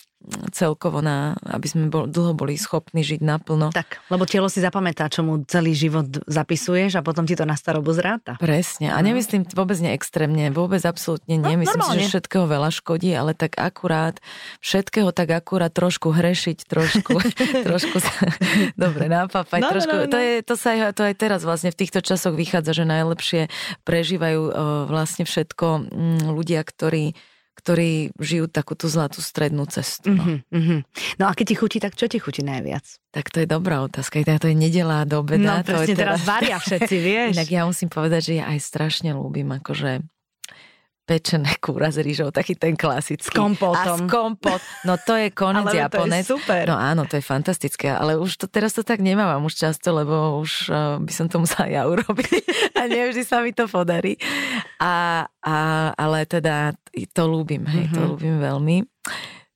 celkovo 0.55 1.03
na, 1.03 1.35
aby 1.43 1.67
sme 1.67 1.91
bol, 1.91 2.07
dlho 2.07 2.31
boli 2.31 2.55
schopní 2.55 3.03
žiť 3.03 3.19
naplno. 3.19 3.75
Tak, 3.75 4.07
lebo 4.07 4.23
telo 4.23 4.47
si 4.47 4.63
zapamätá, 4.63 5.11
čo 5.11 5.19
mu 5.19 5.43
celý 5.43 5.75
život 5.75 6.07
zapisuješ 6.23 6.99
a 6.99 7.01
potom 7.03 7.27
ti 7.27 7.35
to 7.35 7.43
na 7.43 7.59
starobu 7.59 7.91
zráta. 7.91 8.39
Presne. 8.39 8.95
A 8.95 9.03
no. 9.03 9.11
nemyslím 9.11 9.43
vôbec 9.51 9.75
neextrémne, 9.83 10.47
vôbec 10.55 10.79
absolútne 10.87 11.35
nie. 11.35 11.55
No, 11.55 11.61
Myslím 11.67 11.83
si, 11.83 11.95
že 12.07 12.19
všetkého 12.19 12.47
veľa 12.47 12.71
škodí, 12.71 13.11
ale 13.11 13.35
tak 13.35 13.59
akurát, 13.59 14.23
všetkého 14.63 15.11
tak 15.11 15.35
akurát 15.35 15.75
trošku 15.75 16.15
hrešiť, 16.15 16.57
trošku, 16.71 17.19
trošku 17.67 17.97
sa, 17.99 18.15
dobre, 18.79 19.11
napapať. 19.11 19.59
No, 19.59 19.69
trošku, 19.75 19.91
no, 19.91 19.95
no, 19.99 20.05
no. 20.07 20.11
To, 20.11 20.19
je, 20.19 20.33
to, 20.39 20.55
sa 20.55 20.71
aj, 20.71 20.95
to 20.95 21.03
aj 21.03 21.15
teraz 21.19 21.43
vlastne 21.43 21.75
v 21.75 21.79
týchto 21.83 21.99
časoch 21.99 22.33
vychádza, 22.33 22.71
že 22.71 22.85
najlepšie 22.87 23.41
prežívajú 23.83 24.39
o, 24.39 24.51
vlastne 24.87 25.27
všetko 25.27 25.65
m, 25.67 25.81
mm, 25.91 26.21
ľudia, 26.31 26.63
ktorí 26.63 27.32
ktorí 27.53 28.11
žijú 28.17 28.50
takúto 28.50 28.89
zlatú 28.89 29.21
strednú 29.21 29.63
cestu. 29.69 30.11
No. 30.11 30.19
Uh-huh, 30.19 30.39
uh-huh. 30.50 30.79
no 31.21 31.23
a 31.29 31.31
keď 31.38 31.45
ti 31.53 31.55
chutí, 31.55 31.77
tak 31.77 31.94
čo 31.94 32.09
ti 32.09 32.17
chutí 32.17 32.41
najviac? 32.41 32.83
Tak 33.13 33.29
to 33.29 33.45
je 33.45 33.47
dobrá 33.47 33.85
otázka. 33.85 34.25
To 34.25 34.50
je 34.50 34.57
nedelá 34.57 35.05
do 35.05 35.21
obeda. 35.21 35.61
No 35.61 35.65
presne, 35.65 35.85
to 35.85 35.94
je 35.94 36.01
teraz 36.01 36.19
varia 36.25 36.57
všetci, 36.57 36.95
vieš. 37.07 37.33
Inak 37.38 37.50
ja 37.53 37.63
musím 37.69 37.89
povedať, 37.94 38.21
že 38.29 38.33
ja 38.41 38.45
aj 38.50 38.59
strašne 38.59 39.13
ľúbim 39.13 39.47
akože 39.61 40.01
pečené 41.03 41.51
kúra 41.63 41.91
s 41.91 42.00
rýžou, 42.00 42.31
taký 42.31 42.55
ten 42.55 42.75
klasický. 42.79 43.29
S 43.29 43.35
kompotom. 43.35 44.00
A 44.00 44.00
s 44.00 44.01
kompot. 44.07 44.61
No 44.88 44.95
to 45.00 45.19
je 45.19 45.29
konec 45.31 45.67
ale 45.71 45.79
Japonec. 45.88 46.23
To 46.25 46.35
je 46.35 46.41
super. 46.41 46.63
No 46.67 46.75
áno, 46.79 47.03
to 47.05 47.19
je 47.19 47.23
fantastické, 47.23 47.91
ale 47.91 48.15
už 48.15 48.39
to 48.39 48.45
teraz 48.47 48.75
to 48.75 48.81
tak 48.81 49.03
nemávam 49.03 49.44
už 49.45 49.55
často, 49.55 49.91
lebo 49.91 50.39
už 50.39 50.71
uh, 50.71 50.97
by 51.03 51.13
som 51.13 51.27
to 51.27 51.44
musela 51.44 51.67
ja 51.67 51.81
urobiť 51.91 52.73
a 52.79 52.88
nevždy 52.88 53.23
sa 53.27 53.44
mi 53.44 53.51
to 53.51 53.67
podarí. 53.67 54.15
A, 54.79 55.27
a, 55.44 55.55
ale 55.94 56.25
teda 56.25 56.73
to 57.13 57.23
ľúbim, 57.27 57.67
hej, 57.67 57.91
mm-hmm. 57.91 57.95
to 57.95 58.01
mhm. 58.01 58.09
ľúbim 58.09 58.35
veľmi. 58.39 58.77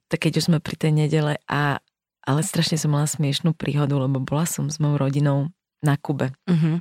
Tak 0.07 0.23
keď 0.23 0.39
už 0.39 0.47
sme 0.51 0.59
pri 0.63 0.75
tej 0.79 0.91
nedele 0.95 1.35
a 1.51 1.79
ale 2.27 2.44
strašne 2.44 2.75
som 2.75 2.91
mala 2.91 3.07
smiešnú 3.07 3.55
príhodu, 3.55 3.95
lebo 3.95 4.19
bola 4.19 4.44
som 4.44 4.67
s 4.67 4.83
mojou 4.83 4.99
rodinou 4.99 5.47
na 5.79 5.95
Kube. 5.95 6.35
Mm-hmm. 6.44 6.75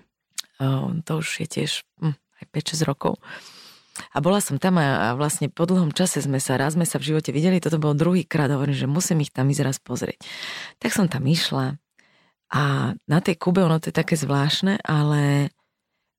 Uh, 0.58 0.98
to 1.06 1.22
už 1.22 1.46
je 1.46 1.46
tiež 1.46 1.70
hm, 2.02 2.18
aj 2.18 2.44
5-6 2.50 2.82
rokov. 2.82 3.22
A 4.12 4.18
bola 4.20 4.40
som 4.40 4.60
tam 4.60 4.76
a 4.80 5.16
vlastne 5.16 5.48
po 5.48 5.64
dlhom 5.64 5.92
čase 5.92 6.20
sme 6.20 6.40
sa, 6.42 6.60
raz 6.60 6.76
sme 6.76 6.84
sa 6.84 7.00
v 7.00 7.14
živote 7.14 7.30
videli, 7.32 7.62
toto 7.62 7.80
bol 7.80 7.96
druhý 7.96 8.24
krát, 8.24 8.52
hovorím, 8.52 8.76
že 8.76 8.88
musím 8.88 9.24
ich 9.24 9.32
tam 9.32 9.48
ísť 9.48 9.62
raz 9.64 9.76
pozrieť. 9.80 10.20
Tak 10.78 10.90
som 10.92 11.06
tam 11.08 11.24
išla 11.24 11.80
a 12.52 12.94
na 13.10 13.18
tej 13.18 13.34
Kube 13.42 13.66
ono 13.66 13.82
to 13.82 13.90
je 13.90 13.96
také 13.96 14.14
zvláštne, 14.14 14.78
ale 14.86 15.50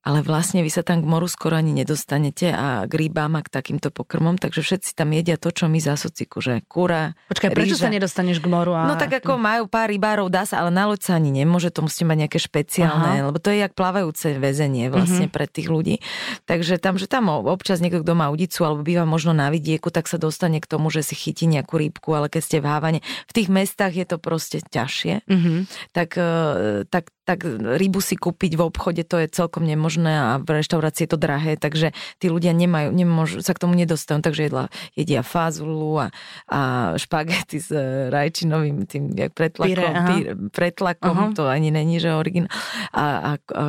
ale 0.08 0.24
vlastne 0.24 0.64
vy 0.64 0.72
sa 0.72 0.88
tam 0.88 1.04
k 1.04 1.06
moru 1.06 1.28
skoro 1.28 1.60
ani 1.60 1.76
nedostanete 1.76 2.56
a 2.56 2.88
k 2.88 2.94
rybám 2.96 3.36
a 3.36 3.44
k 3.44 3.52
takýmto 3.52 3.92
pokrmom, 3.92 4.40
takže 4.40 4.64
všetci 4.64 4.96
tam 4.96 5.12
jedia 5.12 5.36
to, 5.36 5.52
čo 5.52 5.68
my 5.68 5.84
za 5.84 6.00
sociku, 6.00 6.40
že 6.40 6.64
kúra, 6.64 7.12
Počkaj, 7.28 7.52
prečo 7.52 7.76
rýža. 7.76 7.84
sa 7.84 7.92
nedostaneš 7.92 8.40
k 8.40 8.48
moru? 8.48 8.72
A... 8.72 8.88
No 8.88 8.96
tak 8.96 9.20
ako 9.20 9.36
majú 9.36 9.68
pár 9.68 9.92
rybárov, 9.92 10.32
dá 10.32 10.48
sa, 10.48 10.64
ale 10.64 10.72
na 10.72 10.88
loď 10.88 11.12
sa 11.12 11.20
ani 11.20 11.36
nemôže, 11.36 11.76
to 11.76 11.84
musíte 11.84 12.08
mať 12.08 12.24
nejaké 12.24 12.40
špeciálne, 12.40 13.20
Aha. 13.20 13.28
lebo 13.28 13.36
to 13.44 13.52
je 13.52 13.60
jak 13.60 13.76
plávajúce 13.76 14.40
väzenie 14.40 14.88
vlastne 14.88 15.28
uh-huh. 15.28 15.36
pre 15.36 15.44
tých 15.52 15.68
ľudí. 15.68 16.00
Takže 16.48 16.80
tam, 16.80 16.96
že 16.96 17.12
tam 17.12 17.28
občas 17.28 17.84
niekto, 17.84 18.00
kto 18.08 18.16
má 18.16 18.32
udicu 18.32 18.64
alebo 18.64 18.88
býva 18.88 19.04
možno 19.04 19.36
na 19.36 19.52
vidieku, 19.52 19.92
tak 19.92 20.08
sa 20.08 20.16
dostane 20.16 20.64
k 20.64 20.72
tomu, 20.72 20.88
že 20.88 21.04
si 21.04 21.20
chytí 21.20 21.52
nejakú 21.52 21.76
rybku, 21.76 22.16
ale 22.16 22.32
keď 22.32 22.42
ste 22.48 22.58
v 22.64 22.72
hávane, 22.72 23.00
v 23.28 23.32
tých 23.36 23.52
mestách 23.52 23.92
je 23.92 24.06
to 24.08 24.16
proste 24.24 24.64
ťažšie, 24.72 25.28
uh-huh. 25.28 25.68
tak, 25.92 26.16
e, 26.16 26.88
tak 26.88 27.12
tak 27.28 27.44
rybu 27.44 28.00
si 28.00 28.16
kúpiť 28.16 28.56
v 28.56 28.62
obchode 28.64 29.04
to 29.04 29.20
je 29.20 29.28
celkom 29.28 29.68
nemožné 29.68 30.16
a 30.16 30.28
v 30.40 30.64
reštaurácii 30.64 31.04
je 31.04 31.12
to 31.12 31.20
drahé, 31.20 31.60
takže 31.60 31.92
tí 32.24 32.32
ľudia 32.32 32.56
nemajú, 32.56 32.96
nemôžu, 32.96 33.44
sa 33.44 33.52
k 33.52 33.68
tomu 33.68 33.76
nedostanú, 33.76 34.24
takže 34.24 34.48
jedla, 34.48 34.72
jedia 34.96 35.28
fazulu 35.28 36.00
a, 36.00 36.08
a 36.48 36.60
špagety 36.96 37.60
s 37.60 37.68
e, 37.76 38.08
rajčinovým 38.08 38.88
tým 38.88 39.12
jak 39.12 39.36
pretlakom, 39.36 39.76
Píre, 39.76 39.92
píre, 40.08 40.32
pretlakom 40.56 41.16
uh-huh. 41.20 41.36
to 41.36 41.52
ani 41.52 41.68
není, 41.68 42.00
že 42.00 42.16
origin 42.16 42.48
a, 42.96 43.04
a, 43.04 43.32
a 43.36 43.64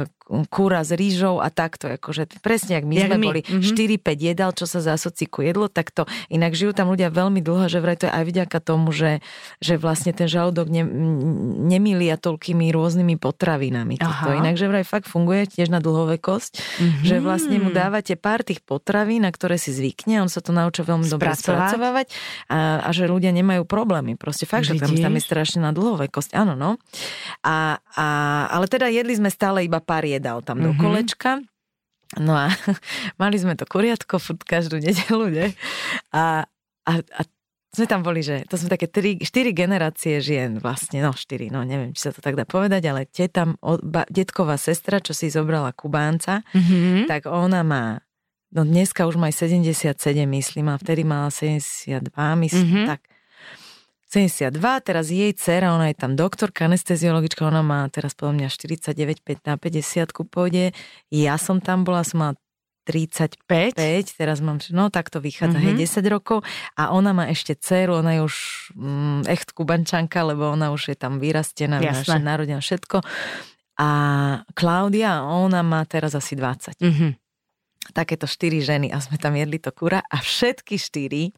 kúra 0.52 0.84
s 0.84 0.92
rýžou 0.92 1.40
a 1.40 1.48
takto, 1.48 1.88
akože 1.88 2.28
presne, 2.44 2.76
ak 2.76 2.84
my 2.84 2.94
Jak 3.00 3.08
sme 3.08 3.16
my, 3.16 3.26
boli 3.26 3.40
mhm. 3.48 3.64
4-5 3.64 4.28
jedal, 4.28 4.50
čo 4.52 4.68
sa 4.68 4.84
zasociku 4.84 5.40
jedlo, 5.40 5.72
tak 5.72 5.88
to 5.90 6.04
inak 6.28 6.52
žijú 6.52 6.76
tam 6.76 6.92
ľudia 6.92 7.08
veľmi 7.08 7.40
dlho, 7.40 7.66
že 7.66 7.80
vraj 7.80 7.96
to 7.96 8.06
je 8.06 8.12
aj 8.12 8.24
vďaka 8.28 8.58
tomu, 8.60 8.92
že, 8.92 9.24
že 9.64 9.80
vlastne 9.80 10.12
ten 10.12 10.28
žalúdok 10.28 10.68
ne, 10.68 10.84
nemilia 11.72 12.20
toľkými 12.20 12.68
rôznymi 12.68 13.16
potravinami. 13.16 13.96
Toto. 13.96 14.36
Inak, 14.36 14.60
že 14.60 14.68
vraj 14.68 14.84
fakt 14.84 15.08
funguje 15.08 15.48
tiež 15.48 15.72
na 15.72 15.80
dlhovekosť, 15.80 16.52
Mhm. 16.78 17.02
že 17.08 17.16
vlastne 17.24 17.56
mu 17.58 17.72
dávate 17.72 18.14
pár 18.20 18.44
tých 18.44 18.60
potravín, 18.60 19.24
na 19.24 19.32
ktoré 19.32 19.56
si 19.56 19.72
zvykne, 19.72 20.20
on 20.20 20.28
sa 20.28 20.44
to 20.44 20.52
naučil 20.52 20.84
veľmi 20.84 21.08
dobre 21.08 21.32
spracovávať 21.32 22.12
a, 22.52 22.84
a 22.84 22.90
že 22.92 23.08
ľudia 23.08 23.32
nemajú 23.32 23.64
problémy. 23.64 24.14
Proste 24.20 24.44
fakt, 24.44 24.68
že 24.68 24.76
tam, 24.76 24.92
tam 24.92 25.14
je 25.16 25.22
Vidíš? 25.22 25.26
strašne 25.26 25.58
na 25.64 25.72
dlhovekosť. 25.72 26.36
Áno, 26.36 26.52
no. 26.52 26.76
A, 27.42 27.80
a, 27.96 28.06
ale 28.52 28.66
teda 28.68 28.92
jedli 28.92 29.16
sme 29.16 29.32
stále 29.32 29.64
iba 29.64 29.80
pár 29.80 30.04
jedál 30.04 30.17
tam 30.20 30.58
do 30.58 30.70
Mhm. 30.70 30.78
kolečka. 30.78 31.30
No 32.16 32.32
a 32.32 32.48
mali 33.20 33.36
sme 33.36 33.52
to 33.52 33.64
kuriatko 33.64 34.16
furt 34.16 34.40
každú 34.42 34.78
nedelu, 34.78 35.26
ne? 35.28 35.46
A, 36.10 36.48
a, 36.84 36.92
a 36.94 37.20
sme 37.68 37.84
tam 37.84 38.00
boli, 38.00 38.20
že 38.20 38.42
to 38.44 38.56
sme 38.56 38.68
také 38.68 38.88
tri, 38.88 39.20
štyri 39.20 39.52
generácie 39.52 40.16
žien 40.18 40.56
vlastne, 40.56 40.98
no 40.98 41.12
štyri, 41.12 41.46
no 41.46 41.60
neviem, 41.62 41.92
či 41.92 42.00
sa 42.00 42.10
to 42.10 42.18
tak 42.18 42.32
dá 42.32 42.42
povedať, 42.42 42.80
ale 42.86 43.04
tie 43.04 43.28
tam, 43.28 43.60
ba, 43.60 44.08
detková 44.08 44.56
sestra, 44.56 44.98
čo 44.98 45.12
si 45.12 45.28
zobrala 45.28 45.70
Kubánca, 45.70 46.40
Mhm. 46.50 47.04
tak 47.06 47.28
ona 47.28 47.60
má, 47.60 48.00
no 48.50 48.64
dneska 48.64 49.04
už 49.04 49.14
má 49.14 49.28
aj 49.28 49.44
77, 49.44 49.92
myslím, 50.26 50.68
a 50.68 50.76
vtedy 50.76 51.04
mala 51.04 51.28
72, 51.28 52.00
myslím, 52.40 52.64
Mhm. 52.64 52.86
tak. 52.88 53.00
72, 54.08 54.56
teraz 54.80 55.12
jej 55.12 55.36
dcera, 55.36 55.76
ona 55.76 55.92
je 55.92 55.96
tam 55.96 56.16
doktorka, 56.16 56.64
anesteziologička, 56.64 57.44
ona 57.44 57.60
má 57.60 57.84
teraz 57.92 58.16
podľa 58.16 58.34
mňa 58.40 58.48
49, 58.48 59.20
5 59.20 59.44
na 59.44 59.54
50 59.54 60.16
ku 60.16 60.24
pôjde. 60.24 60.72
Ja 61.12 61.36
som 61.36 61.60
tam 61.60 61.84
bola, 61.84 62.00
som 62.02 62.24
mala 62.24 62.34
35, 62.88 63.76
5, 63.76 64.16
teraz 64.16 64.40
mám, 64.40 64.64
no 64.72 64.88
tak 64.88 65.12
to 65.12 65.20
vychádza, 65.20 65.60
Mhm. 65.60 65.76
mm-hmm. 65.76 66.00
10 66.00 66.08
rokov 66.08 66.40
a 66.72 66.88
ona 66.88 67.12
má 67.12 67.28
ešte 67.28 67.52
dceru, 67.52 68.00
ona 68.00 68.16
je 68.16 68.20
už 68.24 68.36
mm, 68.72 69.20
echt 69.28 69.52
kubančanka, 69.52 70.24
lebo 70.24 70.48
ona 70.48 70.72
už 70.72 70.88
je 70.88 70.96
tam 70.96 71.20
vyrastená, 71.20 71.76
naše 71.78 72.16
narodená 72.16 72.64
všetko. 72.64 73.04
A 73.76 73.88
Klaudia, 74.56 75.20
ona 75.22 75.60
má 75.60 75.84
teraz 75.84 76.16
asi 76.16 76.32
20 76.32 76.80
Mhm. 76.80 77.12
takéto 77.92 78.24
štyri 78.24 78.64
ženy 78.64 78.88
a 78.88 78.98
sme 78.98 79.20
tam 79.20 79.36
jedli 79.36 79.60
to 79.60 79.68
kura 79.68 80.00
a 80.00 80.16
všetky 80.18 80.80
štyri 80.80 81.36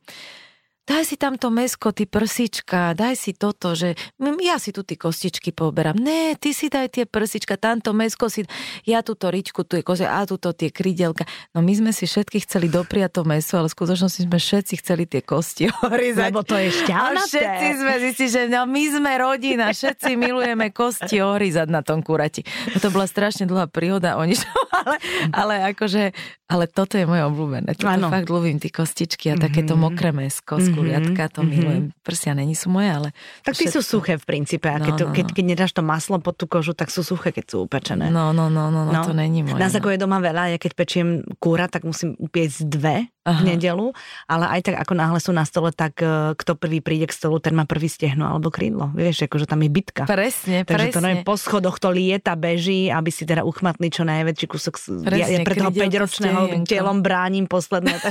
daj 0.91 1.05
si 1.05 1.15
tam 1.15 1.35
to 1.35 1.49
mesko, 1.49 1.91
ty 1.91 2.03
prsička, 2.05 2.93
daj 2.93 3.15
si 3.15 3.31
toto, 3.33 3.73
že 3.73 3.95
ja 4.41 4.57
si 4.57 4.71
tu 4.71 4.83
tie 4.83 4.97
kostičky 4.97 5.53
poberám. 5.53 5.95
Ne, 5.95 6.35
ty 6.35 6.51
si 6.51 6.67
daj 6.67 6.91
tie 6.91 7.05
prsička, 7.05 7.55
tamto 7.55 7.93
mesko 7.93 8.27
si, 8.27 8.43
ja 8.83 8.99
túto 9.01 9.29
ričku, 9.29 9.63
tu 9.63 9.75
je 9.75 9.83
koze, 9.83 10.03
a 10.03 10.19
túto 10.25 10.51
tie 10.51 10.69
krydelka. 10.69 11.23
No 11.53 11.61
my 11.61 11.71
sme 11.73 11.91
si 11.91 12.05
všetky 12.05 12.43
chceli 12.43 12.67
dopriať 12.67 13.13
to 13.13 13.23
meso, 13.23 13.55
ale 13.55 13.67
v 13.67 13.77
skutočnosti 13.77 14.21
sme 14.25 14.37
všetci 14.37 14.75
chceli 14.77 15.05
tie 15.05 15.21
kosti 15.21 15.71
orizať. 15.87 16.27
Lebo 16.27 16.43
to 16.43 16.57
je 16.57 16.67
A 16.67 16.75
šťavnaté. 16.75 17.29
všetci 17.31 17.67
sme 17.77 17.95
zistili, 18.01 18.29
že 18.29 18.43
no, 18.49 18.67
my 18.67 18.85
sme 18.91 19.13
rodina, 19.17 19.71
všetci 19.71 20.11
milujeme 20.13 20.71
kosti 20.71 21.21
ohryzať 21.21 21.69
na 21.69 21.81
tom 21.81 22.01
kurati. 22.01 22.43
No, 22.69 22.79
to 22.79 22.91
bola 22.91 23.07
strašne 23.07 23.45
dlhá 23.45 23.69
príhoda 23.69 24.17
o 24.19 24.25
ničom, 24.25 24.51
ale, 24.75 24.97
ale 25.31 25.55
akože, 25.71 26.11
ale 26.47 26.65
toto 26.67 26.95
je 26.95 27.05
moje 27.05 27.23
obľúbené. 27.23 27.71
Toto 27.73 27.87
Áno. 27.93 28.09
fakt 28.09 28.27
ľúbim, 28.27 28.59
tie 28.59 28.69
kostičky 28.69 29.31
a 29.31 29.39
takéto 29.39 29.73
Mhm. 29.73 29.81
mokré 29.81 30.11
mesko 30.11 30.57
z 30.57 30.80
Mhm, 30.81 30.83
kuriatka, 30.83 31.23
to 31.31 31.41
mhm. 31.41 31.49
milujem. 31.49 31.85
Prsia 32.01 32.33
není 32.33 32.53
sú 32.53 32.69
moje, 32.69 32.89
ale 32.89 33.09
Tak 33.43 33.55
ty 33.55 33.69
sú 33.69 33.81
suché 33.81 34.17
v 34.17 34.25
princípe 34.25 34.65
a 34.65 34.77
keď, 34.77 34.89
No, 34.89 34.97
to, 34.97 35.05
no, 35.07 35.13
keď, 35.13 35.27
no. 35.27 35.33
keď 35.33 35.45
nedáš 35.47 35.73
to 35.73 35.83
maslo 35.83 36.17
pod 36.17 36.35
tú 36.35 36.47
kožu, 36.47 36.73
tak 36.73 36.89
sú 36.89 37.03
suché, 37.03 37.31
keď 37.31 37.45
sú 37.47 37.57
upečené. 37.63 38.09
No, 38.09 38.31
no, 38.31 38.47
no, 38.47 38.69
no, 38.69 38.83
no, 38.83 38.91
No. 38.91 39.03
to 39.03 39.13
není 39.13 39.43
moje. 39.43 39.55
Nás 39.55 39.71
no. 39.71 39.79
ako 39.79 39.89
je 39.91 39.99
doma 39.99 40.19
veľa, 40.19 40.51
ja 40.51 40.59
keď 40.59 40.73
pečiem 40.75 41.09
kúra, 41.37 41.67
tak 41.67 41.83
musím 41.83 42.17
upiecť 42.17 42.59
dve 42.65 42.97
Aha. 43.21 43.37
v 43.37 43.53
nedelu, 43.53 43.93
ale 44.27 44.49
aj 44.49 44.61
tak 44.63 44.77
ako 44.79 44.93
náhle 44.95 45.19
sú 45.19 45.31
na 45.31 45.45
stole, 45.45 45.71
tak 45.71 45.99
eh, 45.99 46.09
kto 46.33 46.55
prvý 46.55 46.81
príde 46.81 47.05
k 47.05 47.13
stolu, 47.13 47.37
ten 47.39 47.53
má 47.53 47.63
prvý 47.63 47.87
stehno 47.87 48.25
alebo 48.25 48.49
krídlo. 48.49 48.89
Vieš, 48.91 49.27
akože 49.27 49.45
tam 49.45 49.61
je 49.61 49.69
bitka. 49.69 50.03
Presne, 50.05 50.65
Takže 50.65 50.73
to 50.89 50.93
presne. 50.95 51.05
neviem, 51.05 51.23
po 51.23 51.37
schodoch 51.37 51.77
to 51.77 51.91
lieta, 51.91 52.33
beží, 52.33 52.89
aby 52.89 53.09
si 53.09 53.23
teda 53.23 53.43
uchmatli 53.43 53.87
čo 53.87 54.03
najväčší 54.03 54.47
kúsok. 54.47 54.75
s- 54.75 54.89
Ja, 55.03 55.27
ja 55.27 55.37
Presne, 55.37 55.45
pre 55.45 55.55
toho 55.55 55.69
krydielko, 55.69 55.85
5-ročného 56.09 56.41
stehienko. 56.43 56.71
telom 56.71 56.99
bránim 57.01 57.45
posledné. 57.45 57.93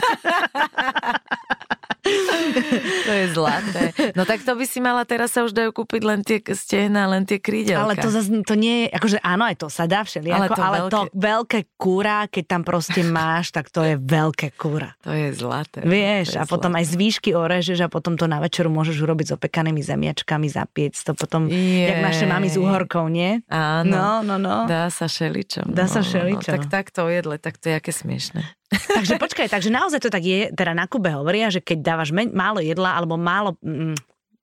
To 2.00 3.12
je 3.14 3.26
zlaté. 3.34 3.92
No 4.16 4.24
tak 4.26 4.42
to 4.42 4.56
by 4.56 4.66
si 4.66 4.80
mala, 4.80 5.04
teraz 5.06 5.36
sa 5.36 5.46
už 5.46 5.54
dajú 5.54 5.70
kúpiť 5.74 6.02
len 6.02 6.20
tie 6.24 6.40
stehna, 6.54 7.06
len 7.10 7.26
tie 7.26 7.38
krídelka. 7.38 7.84
Ale 7.86 7.94
to 8.00 8.10
zase 8.10 8.30
to 8.46 8.56
nie 8.56 8.86
je, 8.86 8.96
akože 8.96 9.18
áno, 9.22 9.44
aj 9.46 9.56
to 9.60 9.68
sa 9.68 9.86
dá 9.86 10.02
všelijako, 10.02 10.40
Ale 10.40 10.48
to 10.50 10.62
ale 10.62 10.78
veľké- 10.80 10.92
to 10.92 11.02
veľké 11.14 11.60
kúra, 11.78 12.18
keď 12.32 12.44
tam 12.48 12.62
proste 12.66 13.02
máš, 13.06 13.52
tak 13.54 13.70
to 13.70 13.84
je 13.86 13.96
veľké 14.00 14.56
kúra. 14.58 14.96
To 15.06 15.12
je 15.14 15.30
zlaté. 15.36 15.84
Vieš, 15.86 16.36
je 16.36 16.40
a 16.42 16.46
potom 16.46 16.74
zlaté. 16.74 16.82
aj 16.82 16.86
z 16.90 16.94
výšky 16.98 17.30
orežeš 17.36 17.80
a 17.86 17.88
potom 17.92 18.14
to 18.18 18.26
na 18.26 18.40
večeru 18.42 18.70
môžeš 18.72 18.98
urobiť 19.02 19.26
s 19.30 19.32
opekanými 19.36 19.82
zemiačkami, 19.84 20.48
zapiec 20.50 20.96
to 20.98 21.14
potom, 21.14 21.50
jak 21.52 22.00
naše 22.02 22.26
mami 22.26 22.48
s 22.50 22.58
uhorkou, 22.58 23.06
nie? 23.10 23.42
Áno. 23.50 23.90
No, 23.90 24.12
no, 24.26 24.36
no. 24.42 24.66
Dá 24.66 24.90
sa 24.90 25.06
šeličom. 25.10 25.72
Dá 25.74 25.86
sa 25.86 26.02
no, 26.02 26.08
všeličo. 26.08 26.50
No, 26.50 26.56
tak 26.58 26.64
takto 26.70 27.06
o 27.06 27.10
jedle, 27.10 27.38
tak 27.38 27.58
to 27.58 27.70
je 27.70 27.76
aké 27.78 27.92
smiešne. 27.94 28.46
Takže 28.70 29.18
počkaj, 29.18 29.48
takže 29.48 29.70
naozaj 29.70 30.00
to 30.00 30.10
tak 30.10 30.22
je, 30.22 30.50
teda 30.50 30.72
na 30.72 30.86
Kube 30.86 31.10
hovoria, 31.10 31.50
že 31.50 31.60
keď 31.60 31.78
dávaš 31.84 32.10
men- 32.10 32.32
málo 32.32 32.60
jedla 32.60 32.94
alebo 32.94 33.16
málo... 33.16 33.58
Mm, 33.60 33.98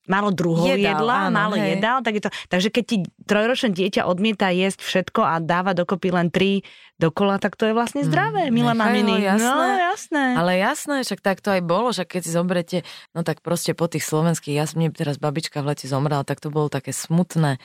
málo 0.07 0.31
druhov 0.31 0.71
Jedál, 0.71 1.03
jedla, 1.03 1.17
áno, 1.27 1.35
málo 1.35 1.55
hej. 1.59 1.67
jedál, 1.75 1.99
tak 1.99 2.15
je 2.15 2.23
to, 2.23 2.31
takže 2.47 2.71
keď 2.71 2.85
ti 2.87 2.97
trojročné 3.27 3.75
dieťa 3.75 4.07
odmieta 4.07 4.55
jesť 4.55 4.79
všetko 4.79 5.19
a 5.19 5.43
dáva 5.43 5.75
dokopy 5.75 6.15
len 6.15 6.31
tri 6.31 6.63
dokola, 6.95 7.43
tak 7.43 7.59
to 7.59 7.67
je 7.67 7.75
vlastne 7.75 8.07
zdravé, 8.07 8.47
Mm, 8.47 8.55
milé 8.55 8.73
maminy. 8.73 9.15
jasné. 9.27 9.43
No, 9.43 9.67
jasné. 9.67 10.25
Ale 10.39 10.63
jasné, 10.63 11.03
však 11.03 11.19
tak 11.19 11.43
to 11.43 11.51
aj 11.51 11.63
bolo, 11.67 11.91
však 11.91 12.07
keď 12.07 12.23
si 12.23 12.31
zoberete, 12.31 12.77
no 13.13 13.27
tak 13.27 13.43
proste 13.43 13.75
po 13.75 13.91
tých 13.91 14.07
slovenských, 14.07 14.55
ja 14.55 14.71
mne 14.71 14.95
teraz 14.95 15.19
babička 15.19 15.59
v 15.59 15.75
lete 15.75 15.91
zomrela, 15.91 16.23
tak 16.23 16.39
to 16.39 16.55
bolo 16.55 16.71
také 16.71 16.95
smutné. 16.95 17.59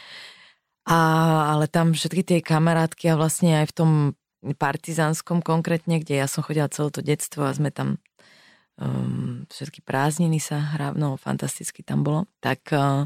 A, 0.90 0.98
ale 1.54 1.70
tam 1.70 1.94
všetky 1.94 2.26
tie 2.26 2.40
kamarátky 2.42 3.14
a 3.14 3.22
vlastne 3.22 3.62
aj 3.62 3.70
v 3.70 3.76
tom 3.78 3.90
partizánskom 4.42 5.46
konkrétne, 5.46 6.02
kde 6.02 6.18
ja 6.22 6.28
som 6.28 6.42
chodila 6.42 6.68
celé 6.70 6.90
to 6.90 7.02
detstvo 7.06 7.46
a 7.46 7.54
sme 7.54 7.70
tam 7.70 8.02
um, 8.82 9.46
všetky 9.50 9.86
prázdniny 9.86 10.42
sa 10.42 10.58
hrá, 10.74 10.92
no 10.98 11.16
fantasticky 11.18 11.86
tam 11.86 12.02
bolo, 12.02 12.26
tak 12.42 12.66
uh, 12.74 13.06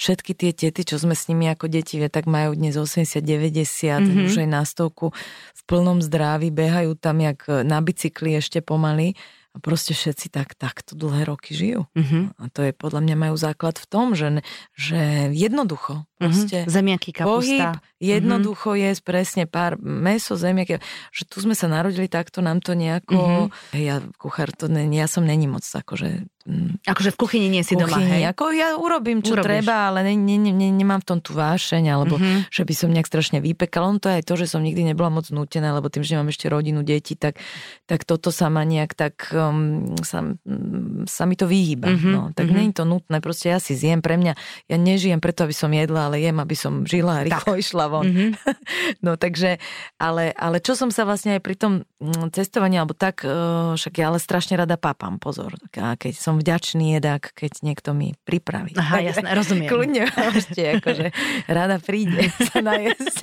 všetky 0.00 0.32
tie 0.32 0.50
tety, 0.56 0.82
čo 0.88 0.96
sme 0.96 1.12
s 1.12 1.28
nimi 1.28 1.52
ako 1.52 1.68
deti, 1.68 2.00
vie, 2.00 2.08
tak 2.08 2.24
majú 2.24 2.56
dnes 2.56 2.72
80, 2.80 3.20
90, 3.20 4.00
Mhm. 4.00 4.00
mm-hmm. 4.00 4.26
už 4.32 4.34
aj 4.40 4.48
na 4.48 4.62
stovku 4.64 5.12
v 5.52 5.62
plnom 5.68 6.00
zdraví, 6.00 6.48
behajú 6.48 6.96
tam 6.96 7.20
jak 7.20 7.44
na 7.68 7.84
bicykli 7.84 8.40
ešte 8.40 8.64
pomaly 8.64 9.12
a 9.50 9.56
proste 9.58 9.98
všetci 9.98 10.30
tak, 10.30 10.54
takto 10.54 10.94
dlhé 10.94 11.26
roky 11.26 11.58
žijú. 11.58 11.90
Mhm. 11.98 12.38
A 12.38 12.44
to 12.54 12.62
je 12.62 12.72
podľa 12.72 13.02
mňa 13.02 13.16
majú 13.18 13.34
základ 13.34 13.82
v 13.82 13.86
tom, 13.90 14.14
že, 14.14 14.46
že 14.78 15.30
jednoducho 15.34 16.06
proste 16.20 16.68
Mhm. 16.68 16.68
Zemiaky, 16.68 17.10
pohyb, 17.16 17.64
kapusta. 17.64 17.80
jednoducho 17.96 18.76
mm-hmm. 18.76 18.84
jesť 18.84 19.02
presne 19.08 19.44
pár 19.48 19.80
meso, 19.80 20.36
zemiaky, 20.36 20.76
že 21.16 21.22
tu 21.24 21.40
sme 21.40 21.56
sa 21.56 21.64
narodili 21.64 22.12
takto, 22.12 22.44
nám 22.44 22.60
to 22.60 22.76
nejako, 22.76 23.48
mm-hmm. 23.48 23.80
ja 23.80 24.04
kuchár, 24.20 24.52
to 24.52 24.68
ne, 24.68 24.84
ja 24.92 25.08
som 25.08 25.24
není 25.24 25.48
moc 25.48 25.64
akože 25.64 26.28
Akože 26.82 27.12
v 27.12 27.18
kuchyni 27.20 27.46
nie 27.46 27.60
si 27.60 27.76
doma, 27.76 28.00
kuchyni. 28.00 28.24
hej? 28.24 28.32
Ako 28.32 28.48
ja 28.50 28.72
urobím, 28.74 29.20
čo 29.20 29.36
Urobíš. 29.36 29.44
treba, 29.44 29.92
ale 29.92 30.08
ne, 30.08 30.16
ne, 30.16 30.50
ne, 30.50 30.68
nemám 30.72 31.04
v 31.04 31.06
tom 31.06 31.18
tú 31.20 31.36
vášeň, 31.36 31.84
alebo 31.92 32.16
Mhm. 32.16 32.24
mm-hmm. 32.24 32.40
že 32.48 32.62
by 32.64 32.74
som 32.74 32.88
nejak 32.90 33.06
strašne 33.06 33.38
vypekala. 33.38 33.84
On 33.86 34.00
to 34.00 34.08
je 34.08 34.18
aj 34.18 34.24
to, 34.24 34.34
že 34.34 34.46
som 34.48 34.64
nikdy 34.64 34.82
nebola 34.82 35.12
moc 35.12 35.28
nútená, 35.28 35.76
lebo 35.76 35.92
tým, 35.92 36.00
že 36.00 36.16
mám 36.16 36.28
ešte 36.28 36.48
rodinu, 36.48 36.80
deti, 36.80 37.12
tak, 37.12 37.36
tak 37.84 38.08
toto 38.08 38.32
sa 38.32 38.48
ma 38.48 38.64
nejak 38.64 38.96
tak, 38.96 39.28
um, 39.30 39.92
sa, 40.00 40.24
um, 40.24 41.04
sa 41.04 41.24
mi 41.24 41.36
to 41.36 41.44
vyhýba. 41.44 41.88
Mhm, 41.88 41.98
Mm-hmm. 42.00 42.12
No, 42.12 42.22
tak 42.32 42.48
mhm. 42.48 42.56
mm-hmm. 42.56 42.56
nie 42.56 42.72
je 42.72 42.76
to 42.76 42.84
nutné, 42.86 43.16
proste 43.20 43.46
ja 43.48 43.58
si 43.60 43.76
zjem, 43.76 44.00
pre 44.00 44.16
mňa, 44.16 44.32
ja 44.66 44.76
nežijem 44.76 45.20
preto, 45.20 45.44
aby 45.44 45.52
som 45.52 45.68
jedla, 45.68 46.08
ale 46.08 46.18
jem, 46.18 46.36
aby 46.36 46.56
som 46.56 46.82
žila 46.82 47.20
a 47.20 47.24
rýchlo 47.26 47.56
išla 47.56 47.84
von. 47.86 48.06
Mhm. 48.08 48.26
No 49.04 49.16
takže, 49.16 49.56
ale, 49.96 50.30
ale 50.36 50.60
čo 50.60 50.76
som 50.76 50.88
sa 50.88 51.02
vlastne 51.04 51.36
aj 51.36 51.42
pri 51.42 51.56
tom 51.56 51.72
mm, 52.00 52.30
cestovaní, 52.32 52.76
alebo 52.76 52.92
tak, 52.92 53.24
eh, 53.24 53.30
však 53.74 53.92
ja 53.96 54.08
ale 54.08 54.18
strašne 54.20 54.56
rada 54.56 54.76
papám, 54.76 55.16
pozor. 55.16 55.56
Keď 55.72 56.14
som 56.14 56.29
vďačný 56.36 56.94
jedák, 56.94 57.32
keď 57.32 57.52
niekto 57.62 57.90
mi 57.90 58.14
pripraví. 58.20 58.72
Aha, 58.72 59.00
Takže 59.00 59.08
jasné, 59.16 59.28
rozumiem. 59.32 59.66
Kľudne 59.66 60.02
môžete, 60.20 60.62
akože 60.76 61.06
rada 61.46 61.76
príde 61.76 62.28
sa 62.46 62.60
najesť. 62.60 63.16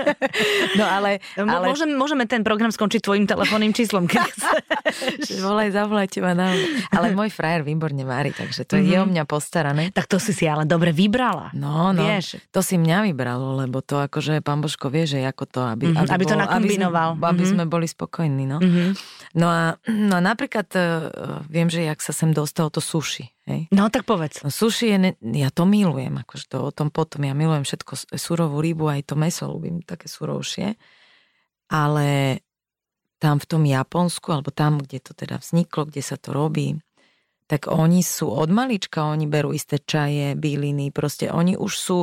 No 0.74 0.84
ale, 0.84 1.22
Mo- 1.38 1.48
ale 1.48 1.66
Môžem, 1.68 1.90
môžeme 1.92 2.24
ten 2.24 2.42
program 2.42 2.68
skončiť 2.68 3.00
tvojim 3.00 3.24
telefónnym 3.24 3.72
číslom, 3.72 4.04
keď 4.06 4.28
volaj, 5.46 5.70
zavolajte 5.70 6.20
ma 6.20 6.34
na 6.34 6.48
Ale 6.90 7.12
môj 7.12 7.30
frajer 7.30 7.62
výborne 7.62 8.02
varí, 8.02 8.32
takže 8.32 8.64
to 8.64 8.76
je 8.76 8.96
o 8.96 9.06
mňa 9.06 9.24
postarané. 9.24 9.90
Tak 9.90 10.08
to 10.08 10.18
si 10.18 10.32
si 10.32 10.44
ale 10.44 10.64
dobre 10.64 10.90
vybrala. 10.90 11.52
No, 11.54 11.92
no, 11.92 12.04
Vieš. 12.04 12.42
to 12.50 12.60
si 12.60 12.76
mňa 12.76 13.06
vybralo, 13.06 13.58
lebo 13.58 13.80
to 13.80 14.00
akože 14.00 14.40
pán 14.40 14.60
Božko 14.60 14.88
vie, 14.88 15.06
že 15.06 15.22
ako 15.22 15.44
to, 15.46 15.62
aby, 15.64 15.86
Mhm, 15.90 16.08
aby 16.08 16.24
to 16.24 16.34
bolo- 16.34 16.44
nakombinoval. 16.44 17.10
Aby 17.12 17.20
sme, 17.20 17.28
aby 17.28 17.44
Mhm. 17.44 17.50
sme 17.50 17.64
boli 17.66 17.86
spokojní, 17.86 18.44
no. 18.44 18.58
Mhm. 18.58 18.86
No 19.34 19.46
a, 19.46 19.62
no 19.86 20.14
a 20.14 20.24
napríklad 20.24 20.66
uh, 20.72 20.82
viem, 21.46 21.68
že 21.68 21.84
jak 21.84 22.00
sa 22.00 22.10
sem 22.10 22.32
dostalo 22.32 22.70
to 22.70 22.82
sushi, 22.98 23.30
hej. 23.46 23.70
No 23.70 23.94
tak 23.94 24.10
povedz. 24.10 24.42
No 24.42 24.50
sushi 24.50 24.90
je, 24.90 24.98
ne, 24.98 25.12
ja 25.22 25.54
to 25.54 25.70
milujem, 25.70 26.18
akože 26.18 26.50
to 26.50 26.58
o 26.66 26.72
tom 26.74 26.90
potom, 26.90 27.22
ja 27.30 27.38
milujem 27.38 27.62
všetko, 27.62 28.18
surovú 28.18 28.58
rybu, 28.58 28.90
aj 28.90 29.14
to 29.14 29.14
meso 29.14 29.46
ľúbim, 29.46 29.86
také 29.86 30.10
surovšie. 30.10 30.74
ale 31.70 32.40
tam 33.18 33.42
v 33.42 33.46
tom 33.46 33.64
Japonsku, 33.66 34.30
alebo 34.34 34.50
tam, 34.54 34.82
kde 34.82 35.02
to 35.02 35.14
teda 35.14 35.42
vzniklo, 35.42 35.90
kde 35.90 36.02
sa 36.02 36.18
to 36.18 36.34
robí, 36.34 36.78
tak 37.48 37.72
oni 37.72 38.04
sú 38.04 38.28
od 38.28 38.52
malička, 38.52 39.08
oni 39.08 39.24
berú 39.24 39.56
isté 39.56 39.80
čaje, 39.80 40.36
byliny, 40.36 40.92
proste 40.92 41.32
oni 41.32 41.56
už 41.56 41.74
sú, 41.74 41.98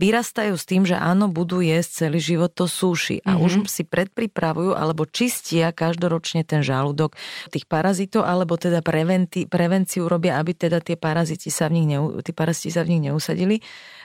vyrastajú 0.00 0.56
s 0.56 0.64
tým, 0.64 0.88
že 0.88 0.96
áno, 0.96 1.28
budú 1.28 1.60
jesť 1.60 2.08
celý 2.08 2.24
život 2.24 2.48
to 2.56 2.64
súši 2.64 3.20
a 3.20 3.36
mm-hmm. 3.36 3.44
už 3.44 3.52
si 3.68 3.84
predpripravujú 3.84 4.72
alebo 4.72 5.04
čistia 5.04 5.76
každoročne 5.76 6.40
ten 6.48 6.64
žalúdok 6.64 7.12
tých 7.52 7.68
parazitov, 7.68 8.24
alebo 8.24 8.56
teda 8.56 8.80
preventi, 8.80 9.44
prevenciu 9.44 10.08
robia, 10.08 10.40
aby 10.40 10.56
teda 10.56 10.80
tie 10.80 10.96
paraziti 10.96 11.52
sa 11.52 11.68
v 11.68 11.84
nich, 11.84 11.86
neu, 11.92 12.16
tí 12.24 12.32
paraziti 12.32 12.72
sa 12.72 12.80
v 12.80 12.96
nich 12.96 13.12
neusadili 13.12 13.60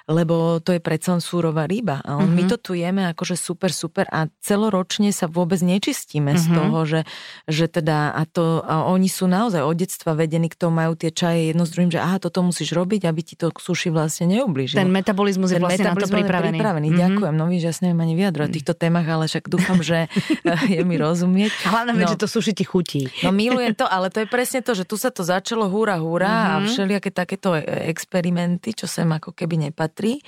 lebo 0.05 0.61
to 0.61 0.77
je 0.77 0.81
predsa 0.81 1.17
súrová 1.17 1.65
ryba. 1.65 2.01
A 2.05 2.17
on, 2.17 2.29
mm-hmm. 2.29 2.37
my 2.37 2.43
mhm. 2.45 2.49
to 2.49 2.57
tu 2.61 2.71
jeme 2.77 3.03
akože 3.09 3.37
super, 3.37 3.73
super 3.73 4.05
a 4.09 4.29
celoročne 4.41 5.09
sa 5.09 5.25
vôbec 5.25 5.61
nečistíme 5.61 6.33
mm-hmm. 6.33 6.45
z 6.45 6.47
mhm. 6.49 6.55
toho, 6.57 6.79
že, 6.85 7.01
že 7.49 7.65
teda 7.69 8.13
a 8.13 8.21
to, 8.29 8.61
a 8.61 8.85
oni 8.89 9.09
sú 9.09 9.25
naozaj 9.25 9.61
od 9.65 9.75
detstva 9.77 10.13
vedení, 10.13 10.49
kto 10.49 10.69
majú 10.69 10.93
tie 10.93 11.09
čaje 11.09 11.53
jedno 11.53 11.65
s 11.65 11.73
druhým, 11.73 11.89
že 11.89 12.01
aha, 12.01 12.21
toto 12.21 12.45
musíš 12.45 12.73
robiť, 12.77 13.09
aby 13.09 13.21
ti 13.25 13.33
to 13.37 13.49
suši 13.49 13.89
vlastne 13.89 14.29
neublížilo. 14.29 14.77
Ten 14.77 14.93
metabolizmus 14.93 15.49
je 15.53 15.61
vlastne 15.61 15.84
metabolizmus 15.93 16.11
na 16.11 16.17
to 16.17 16.17
pripravený. 16.25 16.57
pripravený. 16.57 16.87
Mm-hmm. 16.89 17.03
Ďakujem, 17.07 17.33
no 17.37 17.45
víš, 17.49 17.63
ja 17.65 17.73
sa 17.73 17.81
neviem 17.87 18.01
ani 18.03 18.13
vyjadrovať 18.17 18.49
v 18.49 18.55
týchto 18.57 18.73
témach, 18.75 19.07
ale 19.07 19.25
však 19.31 19.45
dúfam, 19.47 19.79
že 19.79 20.11
je 20.73 20.81
mi 20.83 20.95
rozumieť. 20.97 21.51
Hlavne, 21.65 21.91
no, 21.95 22.11
že 22.11 22.19
to 22.19 22.27
suši 22.29 22.53
ti 22.53 22.67
chutí. 22.67 23.07
No 23.23 23.31
milujem 23.31 23.73
to, 23.73 23.87
ale 23.87 24.11
to 24.11 24.21
je 24.21 24.27
presne 24.27 24.59
to, 24.59 24.75
že 24.75 24.83
tu 24.83 24.99
sa 24.99 25.09
to 25.09 25.23
začalo 25.23 25.65
húra, 25.71 25.97
húra 25.97 26.29
mm-hmm. 26.29 26.53
a 26.53 26.55
všelijaké 26.67 27.09
takéto 27.15 27.55
experimenty, 27.63 28.75
čo 28.75 28.85
sem 28.85 29.07
ako 29.07 29.31
keby 29.31 29.71
nepatrí 29.71 29.85
patrí. 29.85 30.19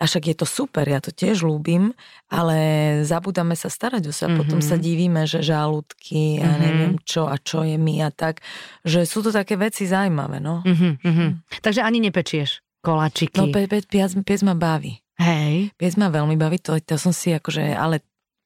A 0.00 0.08
však 0.08 0.32
je 0.32 0.36
to 0.40 0.48
super, 0.48 0.88
ja 0.88 0.96
to 0.96 1.12
tiež 1.12 1.44
ľúbim, 1.44 1.92
ale 2.32 2.56
zabudáme 3.04 3.52
sa 3.52 3.68
starať 3.68 4.08
o 4.08 4.12
sa. 4.16 4.32
Mm-hmm. 4.32 4.38
Potom 4.40 4.60
sa 4.64 4.80
divíme, 4.80 5.28
že 5.28 5.44
žalúdky 5.44 6.40
a 6.40 6.48
mm-hmm. 6.48 6.60
neviem 6.64 6.94
čo 7.04 7.28
a 7.28 7.36
čo 7.36 7.68
je 7.68 7.76
my 7.76 8.00
a 8.00 8.08
tak. 8.08 8.40
Že 8.80 9.00
sú 9.04 9.20
to 9.20 9.28
také 9.28 9.60
veci 9.60 9.84
zaujímavé, 9.84 10.40
no. 10.40 10.64
Mm-hmm. 10.64 11.60
Takže 11.60 11.84
ani 11.84 12.00
nepečieš 12.00 12.64
koláčiky. 12.80 13.36
No 13.36 13.52
pe, 13.52 13.68
pe, 13.70 13.84
piec, 13.84 14.12
piec 14.24 14.40
ma 14.44 14.56
baví. 14.56 14.98
Hej. 15.20 15.76
Piec 15.76 15.94
ma 16.00 16.08
veľmi 16.08 16.34
baví, 16.40 16.58
to, 16.64 16.80
to 16.80 16.96
som 16.96 17.12
si 17.12 17.30
akože, 17.36 17.76
ale 17.76 18.00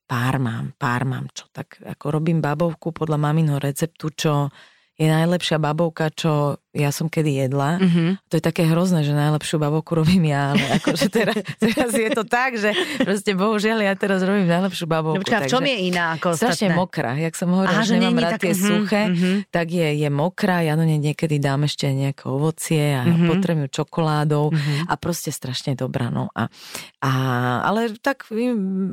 pár 0.04 0.42
mám, 0.42 0.74
pár 0.76 1.06
mám, 1.08 1.30
čo 1.32 1.48
tak 1.48 1.80
ako 1.80 2.20
robím 2.20 2.42
babovku 2.42 2.92
podľa 2.92 3.16
maminho 3.16 3.56
receptu, 3.62 4.12
čo 4.12 4.52
je 4.94 5.10
najlepšia 5.10 5.58
babovka, 5.58 6.06
čo 6.14 6.62
ja 6.74 6.90
som 6.90 7.06
kedy 7.06 7.46
jedla. 7.46 7.78
Mm-hmm. 7.78 8.30
To 8.30 8.34
je 8.34 8.42
také 8.42 8.66
hrozné, 8.66 9.06
že 9.06 9.14
najlepšiu 9.14 9.62
babovku 9.62 9.94
robím 9.94 10.30
ja, 10.30 10.54
ale 10.54 10.82
akože 10.82 11.06
teraz, 11.06 11.38
teraz 11.62 11.90
je 11.94 12.10
to 12.10 12.26
tak, 12.26 12.58
že 12.58 12.74
proste 13.02 13.34
bohužiaľ 13.34 13.78
ja 13.82 13.94
teraz 13.94 14.22
robím 14.26 14.50
najlepšiu 14.50 14.86
babovku. 14.90 15.22
No, 15.22 15.38
v 15.42 15.50
čom 15.50 15.62
je 15.62 15.76
iná 15.90 16.18
ako 16.18 16.34
Strašne 16.34 16.74
ostatné? 16.74 16.78
mokrá. 16.78 17.10
Jak 17.18 17.34
som 17.38 17.50
hovorila, 17.50 17.82
že 17.86 17.94
nemám 17.98 18.22
rád 18.26 18.42
tie 18.42 18.54
uh-huh, 18.54 18.66
suché, 18.70 19.02
uh-huh. 19.10 19.36
tak 19.50 19.66
je, 19.70 19.88
je 19.98 20.08
mokrá. 20.10 20.66
Ja 20.66 20.74
do 20.74 20.82
nej 20.82 20.98
niekedy 20.98 21.38
dám 21.38 21.66
ešte 21.66 21.90
nejaké 21.90 22.26
ovocie 22.26 22.94
a 22.94 23.06
uh-huh. 23.06 23.30
potrem 23.34 23.66
ju 23.66 23.68
čokoládou 23.82 24.50
uh-huh. 24.50 24.90
a 24.90 24.94
proste 24.98 25.30
strašne 25.30 25.78
dobrá. 25.78 26.10
No. 26.10 26.30
A, 26.34 26.50
a, 27.02 27.10
ale 27.66 27.94
tak 27.98 28.30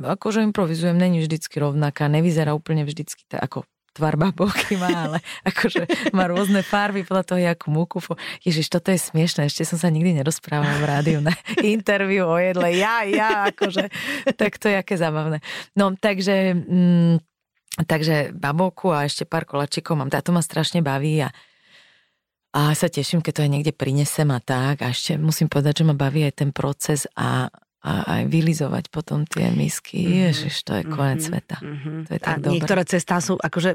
akože 0.06 0.42
improvizujem, 0.46 0.94
není 0.94 1.22
vždycky 1.22 1.62
rovnaká, 1.62 2.06
nevyzerá 2.06 2.54
úplne 2.54 2.86
vždycky 2.86 3.26
tak, 3.26 3.42
ako 3.42 3.66
tvar 3.92 4.16
babovky 4.16 4.80
má, 4.80 4.88
ale 4.88 5.18
akože 5.50 6.12
má 6.16 6.26
rôzne 6.26 6.64
farby 6.64 7.04
podľa 7.04 7.24
toho, 7.28 7.38
akú 7.44 7.68
múku. 7.68 8.00
Ježiš, 8.40 8.72
toto 8.72 8.88
je 8.88 8.98
smiešné, 8.98 9.46
ešte 9.46 9.68
som 9.68 9.76
sa 9.76 9.92
nikdy 9.92 10.16
nerozprávala 10.16 10.80
v 10.80 10.88
rádiu 10.88 11.18
na 11.20 11.32
interviu 11.62 12.26
o 12.26 12.36
jedle. 12.40 12.72
Ja, 12.72 13.04
ja, 13.04 13.52
akože, 13.52 13.92
tak 14.34 14.56
to 14.56 14.72
je 14.72 14.76
aké 14.80 14.96
zábavné. 14.96 15.44
No, 15.76 15.92
takže, 15.92 16.56
mm, 16.56 17.14
takže 17.84 18.32
babovku 18.32 18.90
a 18.90 19.04
ešte 19.04 19.28
pár 19.28 19.44
kolačikov 19.44 20.00
mám. 20.00 20.10
Táto 20.10 20.32
ma 20.32 20.40
strašne 20.40 20.80
baví 20.80 21.22
a 21.22 21.30
a 22.52 22.76
sa 22.76 22.92
teším, 22.92 23.24
keď 23.24 23.32
to 23.32 23.44
aj 23.48 23.50
niekde 23.50 23.72
prinesem 23.72 24.28
a 24.28 24.36
tak. 24.36 24.84
A 24.84 24.92
ešte 24.92 25.16
musím 25.16 25.48
povedať, 25.48 25.80
že 25.80 25.88
ma 25.88 25.96
baví 25.96 26.20
aj 26.28 26.44
ten 26.44 26.50
proces 26.52 27.08
a, 27.16 27.48
a 27.82 28.06
aj 28.06 28.22
vylizovať 28.30 28.94
potom 28.94 29.26
tie 29.26 29.50
misky. 29.50 30.06
Mm-hmm. 30.06 30.22
Ježiš, 30.30 30.54
to 30.62 30.72
je 30.78 30.82
koniec 30.86 31.18
mm-hmm. 31.18 31.34
sveta. 31.34 31.56
Mm-hmm. 31.58 31.98
To 32.06 32.10
je 32.14 32.20
tak 32.22 32.30
a 32.30 32.34
dobré. 32.38 32.52
niektoré 32.54 32.82
cestá 32.86 33.18
sú, 33.18 33.34
akože, 33.34 33.74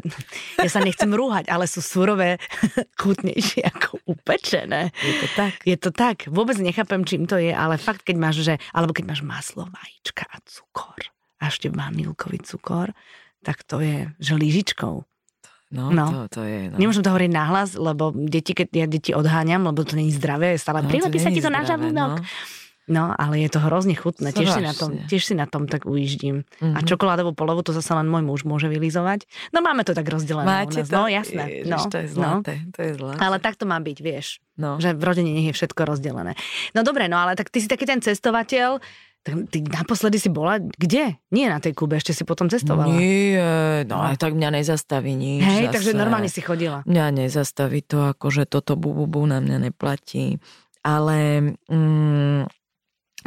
ja 0.63 0.69
sa 0.71 0.79
nechcem 0.79 1.11
rúhať, 1.11 1.51
ale 1.51 1.67
sú 1.67 1.83
surové 1.83 2.39
chutnejšie 3.03 3.67
ako 3.67 3.99
upečené. 4.07 4.95
Je 5.03 5.13
to 5.19 5.27
tak. 5.35 5.53
Je 5.67 5.75
to 5.75 5.89
tak. 5.91 6.17
Vôbec 6.31 6.55
nechápem, 6.55 7.03
čím 7.03 7.27
to 7.27 7.35
je, 7.35 7.51
ale 7.51 7.75
fakt, 7.75 8.07
keď 8.07 8.15
máš, 8.15 8.47
že, 8.47 8.55
alebo 8.71 8.95
keď 8.95 9.11
máš 9.11 9.21
maslo, 9.27 9.67
vajíčka 9.67 10.23
a 10.23 10.39
cukor 10.47 11.03
a 11.43 11.51
ešte 11.51 11.67
vanilkový 11.67 12.39
cukor, 12.47 12.95
tak 13.43 13.67
to 13.67 13.83
je, 13.83 14.07
že 14.23 14.39
lyžičkou. 14.39 15.03
No, 15.67 15.91
no. 15.91 16.05
To, 16.07 16.39
to 16.39 16.41
je, 16.47 16.71
no. 16.71 16.79
Nemôžem 16.79 17.03
to 17.03 17.11
hovoriť 17.11 17.31
nahlas, 17.35 17.75
lebo 17.75 18.15
deti, 18.15 18.55
keď 18.55 18.67
ja 18.71 18.87
deti 18.87 19.11
odháňam, 19.11 19.67
lebo 19.67 19.83
to 19.83 19.99
není 19.99 20.15
zdravé, 20.15 20.55
stále 20.55 20.79
no, 20.79 20.87
prilepí 20.87 21.19
sa 21.19 21.27
ti 21.27 21.43
to 21.43 21.51
na 21.51 21.67
žalúdok. 21.67 22.23
No. 22.23 22.55
No, 22.87 23.11
ale 23.11 23.43
je 23.43 23.51
to 23.51 23.59
hrozne 23.59 23.99
chutné. 23.99 24.31
Tiež 24.31 24.47
si, 24.47 24.63
na 24.63 24.71
tom, 24.71 24.95
tiež 25.11 25.23
si 25.27 25.35
na 25.35 25.43
tom 25.43 25.67
tak 25.67 25.83
ujíždím. 25.83 26.47
Mm-hmm. 26.47 26.75
A 26.75 26.79
mhm. 26.79 26.87
čokoládovú 26.87 27.35
polovu 27.35 27.59
to 27.59 27.75
zase 27.75 27.91
len 27.91 28.07
môj 28.07 28.23
muž 28.23 28.41
môže 28.47 28.71
vylizovať. 28.71 29.27
No 29.51 29.59
máme 29.59 29.83
to 29.83 29.91
tak 29.91 30.07
rozdelené 30.07 30.47
Máte 30.47 30.81
u 30.81 30.87
nás. 30.87 30.87
To? 30.87 30.95
No 30.95 31.03
jasné. 31.11 31.43
No, 31.67 31.77
to 31.91 31.97
je 31.99 32.07
zlaté. 32.07 32.53
No. 32.63 32.71
To 32.71 32.79
je 32.79 32.91
zlaté. 32.95 33.19
Ale 33.19 33.37
tak 33.43 33.59
to 33.59 33.67
má 33.67 33.77
byť, 33.83 33.97
vieš. 33.99 34.39
No. 34.55 34.79
Že 34.79 34.95
v 34.95 35.03
rodine 35.03 35.31
nech 35.35 35.51
je 35.51 35.55
všetko 35.59 35.83
rozdelené. 35.83 36.39
No 36.71 36.87
dobre, 36.87 37.11
no 37.11 37.19
ale 37.19 37.35
tak 37.35 37.51
ty 37.51 37.59
si 37.59 37.67
taký 37.67 37.83
ten 37.83 37.99
cestovateľ. 37.99 38.79
Tak 39.27 39.51
ty 39.51 39.59
naposledy 39.59 40.23
si 40.23 40.31
bola 40.31 40.55
kde? 40.55 41.19
Nie 41.35 41.51
na 41.51 41.59
tej 41.59 41.75
Kube, 41.75 41.99
ešte 41.99 42.15
si 42.15 42.23
potom 42.23 42.47
cestovala. 42.47 42.95
Nie, 42.95 43.83
no 43.83 43.99
aj 43.99 44.15
tak 44.15 44.31
mňa 44.31 44.63
nezastaví 44.63 45.11
nič. 45.11 45.43
Hej, 45.43 45.67
zase. 45.67 45.75
takže 45.75 45.91
normálne 45.91 46.31
si 46.31 46.39
chodila. 46.39 46.79
Mňa 46.87 47.27
nezastaví 47.27 47.83
to, 47.83 48.15
akože 48.15 48.47
toto 48.47 48.79
bu, 48.79 48.95
bu, 48.95 49.03
bu 49.03 49.27
na 49.27 49.43
mňa 49.43 49.67
neplatí. 49.67 50.39
Ale 50.79 51.43
mm, 51.67 52.47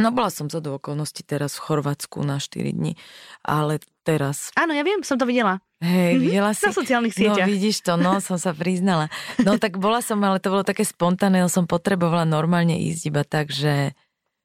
No 0.01 0.11
bola 0.11 0.33
som 0.33 0.49
za 0.49 0.65
do 0.65 0.81
okolností 0.81 1.23
teraz 1.23 1.61
v 1.61 1.65
Chorvátsku 1.69 2.25
na 2.25 2.41
4 2.41 2.73
dní, 2.73 2.97
ale 3.45 3.79
teraz... 4.03 4.51
Áno, 4.57 4.73
ja 4.73 4.81
viem, 4.81 5.05
som 5.05 5.21
to 5.21 5.29
videla. 5.29 5.61
Hej, 5.81 6.17
mm-hmm. 6.17 6.25
videla 6.25 6.51
si? 6.53 6.65
Na 6.69 6.77
sociálnych 6.77 7.15
sieťach. 7.17 7.49
No 7.49 7.53
vidíš 7.53 7.77
to, 7.85 7.93
no 8.01 8.21
som 8.21 8.37
sa 8.37 8.53
priznala. 8.57 9.13
No 9.41 9.57
tak 9.57 9.81
bola 9.81 10.05
som, 10.05 10.21
ale 10.25 10.41
to 10.41 10.53
bolo 10.53 10.65
také 10.65 10.85
spontánne, 10.85 11.45
som 11.49 11.65
potrebovala 11.65 12.29
normálne 12.29 12.77
ísť 12.81 13.03
iba 13.09 13.23
tak, 13.25 13.53
že 13.53 13.97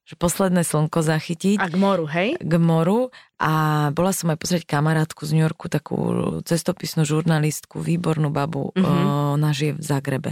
že 0.06 0.14
posledné 0.22 0.62
slnko 0.62 1.02
zachytiť. 1.02 1.58
A 1.58 1.66
k 1.66 1.82
moru, 1.82 2.06
hej? 2.06 2.38
K 2.38 2.56
moru. 2.62 3.10
A 3.42 3.90
bola 3.90 4.14
som 4.14 4.30
aj 4.30 4.38
pozrieť 4.38 4.64
kamarátku 4.70 5.26
z 5.26 5.34
New 5.34 5.42
Yorku, 5.42 5.66
takú 5.66 5.98
cestopisnú 6.46 7.10
žurnalistku, 7.10 7.82
výbornú 7.82 8.30
babu. 8.30 8.70
Mm-hmm. 8.78 9.34
Ona 9.42 9.50
žije 9.50 9.74
v 9.74 9.82
Zagrebe 9.82 10.32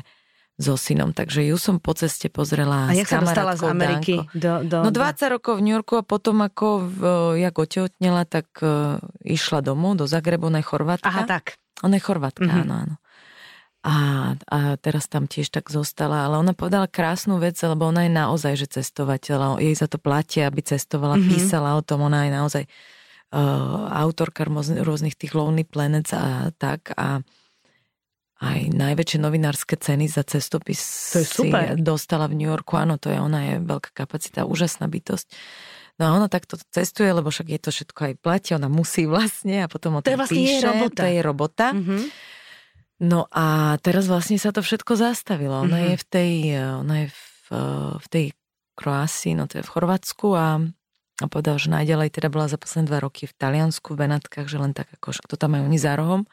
so 0.53 0.77
synom, 0.77 1.17
takže 1.17 1.41
ju 1.41 1.57
som 1.57 1.81
po 1.81 1.97
ceste 1.97 2.29
pozrela 2.29 2.85
A 2.89 2.93
jak 2.93 3.09
sa 3.09 3.25
dostala 3.25 3.57
z 3.57 3.65
Ameriky? 3.65 4.21
Do, 4.37 4.61
do, 4.61 4.85
no 4.85 4.89
20 4.93 4.93
do... 4.93 5.25
rokov 5.39 5.53
v 5.57 5.61
New 5.65 5.73
Yorku 5.73 5.97
a 5.97 6.03
potom 6.05 6.45
ako 6.45 6.85
v, 6.85 7.01
jak 7.41 7.55
otehotnela, 7.57 8.23
tak 8.29 8.45
uh, 8.61 9.01
išla 9.25 9.65
domov 9.65 9.97
do 9.97 10.05
Zagrebu, 10.05 10.53
ona 10.53 10.61
je 10.61 10.67
Chorvátka. 10.69 11.09
Aha, 11.09 11.25
tak. 11.25 11.57
Ona 11.81 11.97
je 11.97 12.03
Chorvátka, 12.05 12.45
mm-hmm. 12.45 12.63
áno, 12.69 12.73
áno. 12.85 12.95
A, 13.83 13.95
a 14.47 14.59
teraz 14.79 15.11
tam 15.11 15.27
tiež 15.27 15.51
tak 15.51 15.67
zostala, 15.67 16.23
ale 16.23 16.39
ona 16.39 16.55
povedala 16.55 16.87
krásnu 16.87 17.35
vec, 17.35 17.59
lebo 17.59 17.91
ona 17.91 18.07
je 18.07 18.15
naozaj, 18.15 18.53
že 18.55 18.79
cestovateľ, 18.79 19.59
jej 19.59 19.75
za 19.75 19.91
to 19.91 19.99
platia, 19.99 20.47
aby 20.47 20.63
cestovala, 20.63 21.19
mm-hmm. 21.19 21.31
písala 21.33 21.75
o 21.75 21.83
tom, 21.83 22.05
ona 22.07 22.23
je 22.23 22.31
naozaj 22.31 22.63
uh, 22.63 23.91
autorka 23.91 24.47
rôznych 24.47 25.17
tých 25.17 25.35
Lonely 25.35 25.67
Planets 25.67 26.15
a 26.15 26.53
tak 26.55 26.95
a 26.95 27.25
aj 28.41 28.73
najväčšie 28.73 29.19
novinárske 29.21 29.77
ceny 29.77 30.09
za 30.09 30.25
cestopis 30.25 30.81
to 31.13 31.21
je 31.21 31.27
super. 31.27 31.77
dostala 31.77 32.25
v 32.25 32.41
New 32.41 32.49
Yorku. 32.49 32.75
Áno, 32.75 32.97
to 32.97 33.13
je, 33.13 33.17
ona 33.21 33.53
je 33.53 33.53
veľká 33.61 33.93
kapacita, 33.93 34.49
úžasná 34.49 34.89
bytosť. 34.89 35.27
No 36.01 36.09
a 36.09 36.17
ona 36.17 36.25
takto 36.25 36.57
cestuje, 36.73 37.13
lebo 37.13 37.29
však 37.29 37.53
je 37.53 37.59
to 37.61 37.69
všetko 37.69 37.99
aj 38.09 38.13
platí, 38.17 38.49
ona 38.57 38.65
musí 38.65 39.05
vlastne 39.05 39.63
a 39.63 39.67
potom 39.69 39.97
o 39.97 39.99
to 40.01 40.09
je 40.09 40.17
vlastne 40.17 40.41
píše. 40.41 40.57
Jej 40.57 40.65
robota. 40.65 40.97
To 40.97 41.05
je 41.05 41.19
robota. 41.21 41.67
Mm-hmm. 41.69 42.03
No 43.03 43.19
a 43.29 43.77
teraz 43.83 44.09
vlastne 44.09 44.41
sa 44.41 44.49
to 44.49 44.65
všetko 44.65 44.97
zastavilo. 44.97 45.61
Ona 45.61 45.77
mm-hmm. 45.77 45.91
je 45.93 45.95
v 45.95 46.05
tej, 46.09 46.31
ona 46.81 46.95
je 47.05 47.07
v, 47.13 47.47
v 48.01 48.07
tej 48.09 48.25
Kroásii, 48.73 49.37
no 49.37 49.45
to 49.45 49.61
je 49.61 49.63
v 49.63 49.69
Chorvátsku 49.69 50.33
a, 50.33 50.57
a 51.21 51.25
povedal, 51.29 51.61
že 51.61 51.69
najďalej 51.69 52.09
teda 52.09 52.33
bola 52.33 52.49
za 52.49 52.57
posledné 52.57 52.89
dva 52.89 52.99
roky 53.05 53.29
v 53.29 53.33
Taliansku, 53.37 53.93
v 53.93 54.01
Benátkach, 54.09 54.49
že 54.49 54.57
len 54.57 54.73
tak 54.73 54.89
ako, 54.97 55.13
to 55.29 55.37
tam 55.37 55.53
majú 55.53 55.69
oni 55.69 55.77
za 55.77 55.93
rohom. 55.93 56.25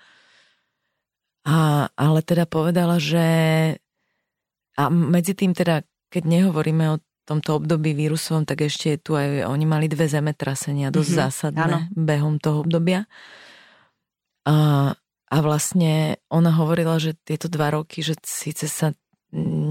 A, 1.48 1.88
ale 1.96 2.20
teda 2.20 2.44
povedala, 2.44 3.00
že 3.00 3.24
a 4.76 4.83
medzi 4.88 5.33
tým 5.37 5.53
teda, 5.53 5.85
keď 6.12 6.22
nehovoríme 6.24 6.85
o 6.96 7.00
tomto 7.29 7.61
období 7.61 7.92
vírusovom, 7.92 8.48
tak 8.48 8.64
ešte 8.64 8.96
je 8.96 8.98
tu 8.98 9.12
aj, 9.14 9.46
oni 9.46 9.66
mali 9.68 9.87
dve 9.87 10.09
zemetrasenia 10.09 10.90
dosť 10.90 11.11
mm-hmm, 11.11 11.22
zásadné 11.24 11.62
áno. 11.62 11.79
behom 11.94 12.40
toho 12.42 12.64
obdobia. 12.64 13.07
A, 14.48 14.90
a 15.31 15.37
vlastne 15.44 16.18
ona 16.33 16.50
hovorila, 16.57 16.98
že 16.98 17.14
tieto 17.22 17.46
dva 17.46 17.70
roky, 17.76 18.03
že 18.03 18.18
síce 18.24 18.66
sa 18.66 18.90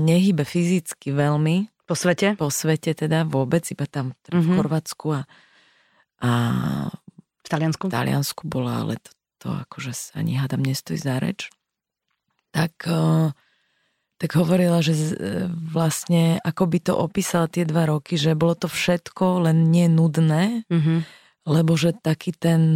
nehybe 0.05 0.47
fyzicky 0.47 1.11
veľmi. 1.11 1.67
Po 1.83 1.97
svete? 1.97 2.37
Po 2.37 2.53
svete 2.53 2.95
teda 2.95 3.27
vôbec, 3.27 3.65
iba 3.67 3.83
tam 3.89 4.15
teda 4.23 4.39
mm-hmm. 4.39 4.45
v 4.45 4.49
mhm. 4.49 4.57
Chorvátsku 4.61 5.07
a, 5.11 5.21
a 6.23 6.31
v 6.93 7.47
V 7.49 7.49
Taliansku? 7.49 7.89
V 7.89 7.91
Taliansku 7.91 8.41
bola, 8.45 8.85
ale 8.85 9.01
to, 9.01 9.11
to 9.41 9.47
akože 9.49 10.13
ani 10.13 10.37
hádam 10.37 10.61
nestojí 10.61 11.01
za 11.01 11.17
reč. 11.17 11.49
Tak, 12.49 12.73
uh, 12.89 13.29
tak 14.19 14.31
hovorila, 14.35 14.83
že 14.83 15.15
vlastne 15.71 16.43
ako 16.43 16.63
by 16.67 16.79
to 16.83 16.93
opísala 16.97 17.47
tie 17.47 17.63
dva 17.63 17.87
roky, 17.87 18.19
že 18.19 18.35
bolo 18.35 18.57
to 18.57 18.67
všetko 18.67 19.47
len 19.47 19.71
nenudné, 19.71 20.67
mm-hmm. 20.67 20.99
lebo 21.47 21.71
že 21.79 21.95
taký 21.95 22.35
ten 22.35 22.75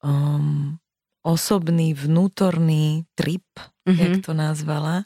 um, 0.00 0.80
osobný 1.26 1.92
vnútorný 1.92 3.04
trip, 3.18 3.44
mm-hmm. 3.84 3.98
jak 3.98 4.14
to 4.22 4.32
nazvala, 4.32 5.04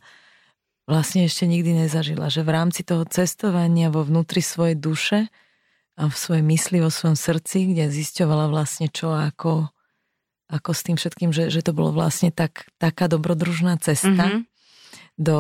vlastne 0.85 1.25
ešte 1.25 1.49
nikdy 1.49 1.89
nezažila. 1.89 2.29
Že 2.29 2.45
v 2.45 2.51
rámci 2.55 2.81
toho 2.85 3.09
cestovania 3.09 3.89
vo 3.89 4.05
vnútri 4.05 4.45
svojej 4.45 4.77
duše 4.77 5.33
a 5.97 6.07
v 6.07 6.15
svojej 6.15 6.45
mysli, 6.45 6.79
vo 6.85 6.93
svojom 6.93 7.19
srdci, 7.19 7.73
kde 7.73 7.89
zisťovala 7.91 8.53
vlastne 8.53 8.87
čo 8.93 9.17
ako, 9.17 9.73
ako 10.51 10.71
s 10.75 10.83
tým 10.83 10.97
všetkým, 10.99 11.31
že, 11.31 11.49
že 11.49 11.63
to 11.63 11.71
bolo 11.71 11.95
vlastne 11.95 12.35
tak, 12.35 12.67
taká 12.83 13.07
dobrodružná 13.07 13.79
cesta 13.79 14.11
mm-hmm. 14.11 14.43
do 15.15 15.39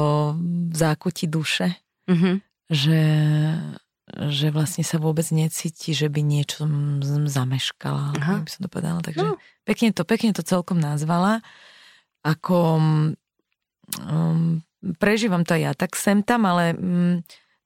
zákutí 0.70 1.26
duše, 1.26 1.74
mm-hmm. 2.06 2.34
že, 2.70 3.02
že 4.30 4.46
vlastne 4.54 4.86
sa 4.86 5.02
vôbec 5.02 5.26
necíti, 5.34 5.90
že 5.90 6.06
by 6.06 6.22
niečo 6.22 6.64
zameškala, 7.26 8.14
Aha. 8.16 8.46
by 8.46 8.50
som 8.50 8.62
to 8.62 8.70
povedala. 8.70 9.02
Takže 9.02 9.26
no. 9.26 9.36
pekne, 9.66 9.90
to, 9.90 10.06
pekne 10.06 10.30
to 10.30 10.46
celkom 10.46 10.78
nazvala. 10.78 11.42
Ako 12.22 12.78
um, 13.98 14.62
prežívam 15.02 15.42
to 15.42 15.58
aj 15.58 15.62
ja 15.62 15.72
tak 15.74 15.98
sem 15.98 16.22
tam, 16.22 16.46
ale 16.46 16.72
mm, 16.78 17.14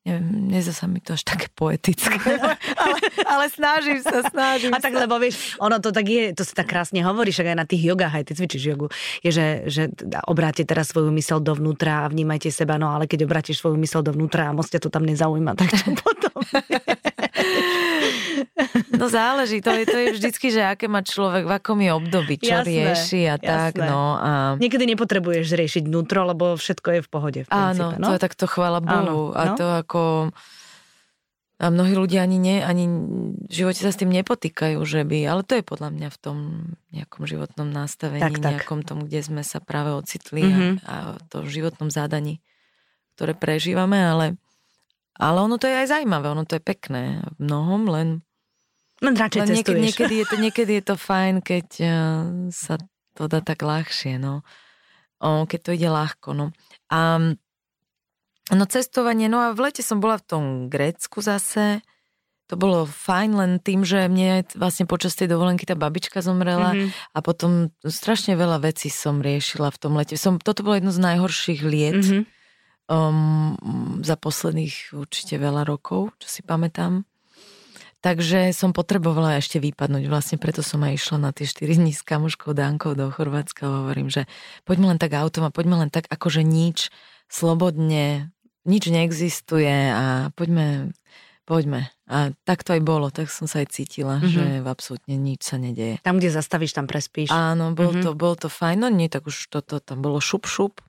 neviem, 0.04 0.52
nezá 0.52 0.76
sa 0.76 0.84
mi 0.84 1.00
to 1.00 1.16
až 1.16 1.24
také 1.24 1.48
poetické. 1.56 2.20
ale, 2.84 2.98
ale 3.24 3.44
snažím 3.48 4.04
sa, 4.04 4.20
snažím 4.28 4.76
A 4.76 4.78
tak 4.78 4.92
lebo 4.92 5.16
vieš, 5.16 5.56
ono 5.56 5.80
to 5.80 5.96
tak 5.96 6.04
je, 6.04 6.36
to 6.36 6.44
sa 6.44 6.60
tak 6.60 6.68
krásne 6.68 7.00
hovorí, 7.00 7.32
však 7.32 7.52
aj 7.52 7.58
na 7.58 7.64
tých 7.64 7.88
jogách, 7.88 8.12
aj 8.12 8.24
ty 8.28 8.32
cvičíš 8.36 8.64
jogu, 8.68 8.92
je, 9.24 9.32
že, 9.32 9.46
že 9.64 9.82
obráte 10.28 10.60
teraz 10.68 10.92
svoju 10.92 11.08
mysel 11.16 11.40
dovnútra 11.40 12.04
a 12.04 12.10
vnímajte 12.12 12.52
seba, 12.52 12.76
no 12.76 12.92
ale 12.92 13.08
keď 13.08 13.24
obrátiš 13.24 13.64
svoju 13.64 13.80
mysel 13.80 14.04
dovnútra 14.04 14.52
a 14.52 14.56
moc 14.56 14.68
ťa 14.68 14.84
to 14.84 14.92
tam 14.92 15.08
nezaujíma, 15.08 15.56
tak 15.56 15.72
čo 15.72 15.88
potom? 16.04 16.36
No 18.94 19.10
záleží, 19.10 19.58
to 19.58 19.74
je, 19.74 19.82
to 19.84 19.98
je 19.98 20.08
vždycky, 20.14 20.46
že 20.54 20.62
aké 20.62 20.86
má 20.86 21.02
človek, 21.02 21.44
v 21.46 21.52
akom 21.58 21.78
je 21.82 21.90
období, 21.90 22.34
čo 22.38 22.62
jasné, 22.62 22.70
rieši 22.70 23.20
a 23.26 23.36
jasné. 23.36 23.46
tak. 23.46 23.72
No, 23.82 24.16
a... 24.16 24.30
Niekedy 24.58 24.84
nepotrebuješ 24.94 25.50
riešiť 25.50 25.82
vnútro, 25.90 26.22
lebo 26.22 26.54
všetko 26.54 26.88
je 26.94 27.00
v 27.02 27.08
pohode. 27.10 27.40
V 27.44 27.48
princípe, 27.50 27.82
Áno, 27.82 27.98
no? 27.98 28.06
to 28.08 28.12
je 28.14 28.22
takto 28.22 28.44
chvála 28.46 28.78
Bohu. 28.78 29.34
Áno, 29.34 29.36
a 29.36 29.42
no? 29.52 29.54
to 29.58 29.66
ako... 29.66 30.00
A 31.54 31.70
mnohí 31.70 31.94
ľudia 31.94 32.26
ani, 32.26 32.36
nie, 32.42 32.58
ani 32.58 32.90
v 33.46 33.52
živote 33.54 33.78
sa 33.78 33.94
s 33.94 33.96
tým 33.96 34.10
nepotýkajú, 34.10 34.82
že 34.82 35.06
by, 35.06 35.22
ale 35.22 35.46
to 35.46 35.54
je 35.54 35.62
podľa 35.62 35.94
mňa 35.94 36.08
v 36.10 36.18
tom 36.18 36.36
nejakom 36.90 37.30
životnom 37.30 37.70
nastavení, 37.70 38.20
tak, 38.20 38.42
tak. 38.42 38.58
nejakom 38.58 38.82
tom, 38.82 39.06
kde 39.06 39.22
sme 39.22 39.42
sa 39.46 39.62
práve 39.62 39.94
ocitli 39.94 40.42
mm-hmm. 40.42 40.82
a, 40.82 41.14
a 41.14 41.22
to 41.30 41.46
v 41.46 41.54
životnom 41.54 41.94
zádaní, 41.94 42.42
ktoré 43.14 43.38
prežívame, 43.38 44.02
ale, 44.02 44.34
ale 45.18 45.38
ono 45.40 45.56
to 45.58 45.70
je 45.70 45.76
aj 45.84 45.88
zaujímavé, 45.94 46.26
ono 46.30 46.44
to 46.46 46.58
je 46.58 46.62
pekné 46.62 47.22
v 47.38 47.38
mnohom, 47.42 47.86
len 47.90 48.08
len 49.02 49.14
radšej 49.18 49.40
Len 49.42 49.48
niekedy, 49.58 49.80
niekedy, 49.90 50.14
je 50.22 50.26
to, 50.26 50.36
niekedy 50.44 50.72
je 50.80 50.84
to 50.84 50.96
fajn, 50.96 51.34
keď 51.44 51.66
uh, 51.82 51.92
sa 52.54 52.80
to 53.14 53.28
dá 53.28 53.44
tak 53.44 53.62
ľahšie, 53.62 54.16
no. 54.18 54.42
O, 55.22 55.46
keď 55.46 55.60
to 55.60 55.70
ide 55.76 55.88
ľahko, 55.88 56.34
no. 56.34 56.46
A 56.90 57.18
no 58.52 58.64
cestovanie, 58.68 59.30
no 59.30 59.40
a 59.40 59.56
v 59.56 59.70
lete 59.70 59.80
som 59.80 60.02
bola 60.02 60.20
v 60.20 60.26
tom 60.26 60.44
Grécku 60.68 61.22
zase, 61.24 61.80
to 62.44 62.60
bolo 62.60 62.84
fajn 62.84 63.30
len 63.40 63.52
tým, 63.56 63.88
že 63.88 64.04
mne 64.04 64.44
vlastne 64.52 64.84
počas 64.84 65.16
tej 65.16 65.32
dovolenky 65.32 65.64
tá 65.64 65.72
babička 65.72 66.20
zomrela 66.20 66.76
mm-hmm. 66.76 67.16
a 67.16 67.18
potom 67.24 67.72
strašne 67.80 68.36
veľa 68.36 68.60
vecí 68.60 68.92
som 68.92 69.24
riešila 69.24 69.72
v 69.72 69.80
tom 69.80 69.96
lete. 69.96 70.20
Som, 70.20 70.36
toto 70.36 70.60
bolo 70.60 70.76
jedno 70.76 70.92
z 70.92 71.00
najhorších 71.00 71.60
liet 71.64 72.04
mm-hmm. 72.04 72.22
Um, 72.88 73.56
za 74.04 74.16
posledných 74.16 74.92
určite 74.92 75.40
veľa 75.40 75.64
rokov, 75.64 76.12
čo 76.20 76.28
si 76.28 76.40
pamätám. 76.44 77.04
Takže 78.04 78.52
som 78.52 78.76
potrebovala 78.76 79.40
ešte 79.40 79.56
vypadnúť, 79.64 80.04
vlastne 80.12 80.36
preto 80.36 80.60
som 80.60 80.84
aj 80.84 81.00
išla 81.00 81.16
na 81.24 81.30
tie 81.32 81.48
4 81.48 81.80
dní 81.80 81.96
s 81.96 82.04
kamuškou 82.04 82.52
Dankou 82.52 82.92
do 82.92 83.08
Chorvátska 83.08 83.64
hovorím, 83.64 84.12
že 84.12 84.28
poďme 84.68 84.92
len 84.92 85.00
tak 85.00 85.16
autom 85.16 85.48
a 85.48 85.54
poďme 85.54 85.80
len 85.80 85.88
tak 85.88 86.04
akože 86.12 86.44
nič, 86.44 86.92
slobodne, 87.32 88.28
nič 88.68 88.92
neexistuje 88.92 89.72
a 89.88 90.28
poďme, 90.36 90.92
poďme. 91.48 91.88
A 92.04 92.36
tak 92.44 92.60
to 92.60 92.76
aj 92.76 92.84
bolo, 92.84 93.08
tak 93.08 93.32
som 93.32 93.48
sa 93.48 93.64
aj 93.64 93.72
cítila, 93.72 94.20
mm-hmm. 94.20 94.28
že 94.28 94.44
v 94.60 94.68
absolútne 94.68 95.16
nič 95.16 95.40
sa 95.40 95.56
nedeje. 95.56 95.96
Tam, 96.04 96.20
kde 96.20 96.28
zastavíš, 96.28 96.76
tam 96.76 96.84
prespíš. 96.84 97.32
Áno, 97.32 97.72
bol 97.72 97.96
mm-hmm. 97.96 98.04
to, 98.04 98.10
bol 98.12 98.36
to 98.36 98.52
fajn, 98.52 98.84
no 98.84 98.92
nie, 98.92 99.08
tak 99.08 99.24
už 99.24 99.48
toto 99.48 99.80
tam 99.80 100.04
bolo 100.04 100.20
šup 100.20 100.44
šup. 100.44 100.84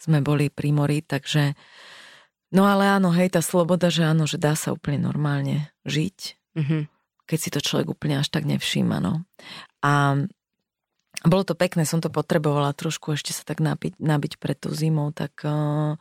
Sme 0.00 0.24
boli 0.24 0.48
pri 0.48 0.72
mori, 0.72 1.04
takže 1.04 1.52
No 2.50 2.66
ale 2.66 2.90
áno, 2.90 3.14
hej, 3.14 3.30
tá 3.30 3.40
sloboda, 3.40 3.94
že 3.94 4.02
áno, 4.02 4.26
že 4.26 4.34
dá 4.34 4.58
sa 4.58 4.74
úplne 4.74 4.98
normálne 4.98 5.70
žiť, 5.86 6.18
mm-hmm. 6.58 6.82
keď 7.30 7.38
si 7.38 7.50
to 7.54 7.62
človek 7.62 7.94
úplne 7.94 8.18
až 8.18 8.26
tak 8.26 8.42
nevšíma, 8.42 8.98
no. 8.98 9.22
A 9.86 10.18
bolo 11.22 11.42
to 11.46 11.54
pekné, 11.54 11.86
som 11.86 12.02
to 12.02 12.10
potrebovala 12.10 12.74
trošku 12.74 13.14
ešte 13.14 13.30
sa 13.30 13.46
tak 13.46 13.62
nabiť, 13.62 14.02
nabiť 14.02 14.42
pred 14.42 14.58
tú 14.58 14.74
zimou, 14.74 15.14
tak 15.14 15.46
uh, 15.46 15.94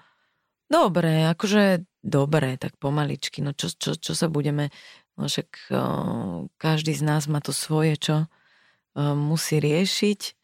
dobre, 0.74 1.30
akože 1.30 1.86
dobre, 2.02 2.58
tak 2.58 2.82
pomaličky, 2.82 3.46
no 3.46 3.54
čo, 3.54 3.70
čo, 3.70 3.94
čo 3.94 4.14
sa 4.18 4.26
budeme, 4.26 4.74
no 5.22 5.30
však 5.30 5.50
uh, 5.70 6.50
každý 6.58 6.98
z 6.98 7.06
nás 7.06 7.30
má 7.30 7.46
to 7.46 7.54
svoje, 7.54 7.94
čo 8.02 8.16
uh, 8.26 9.14
musí 9.14 9.62
riešiť 9.62 10.39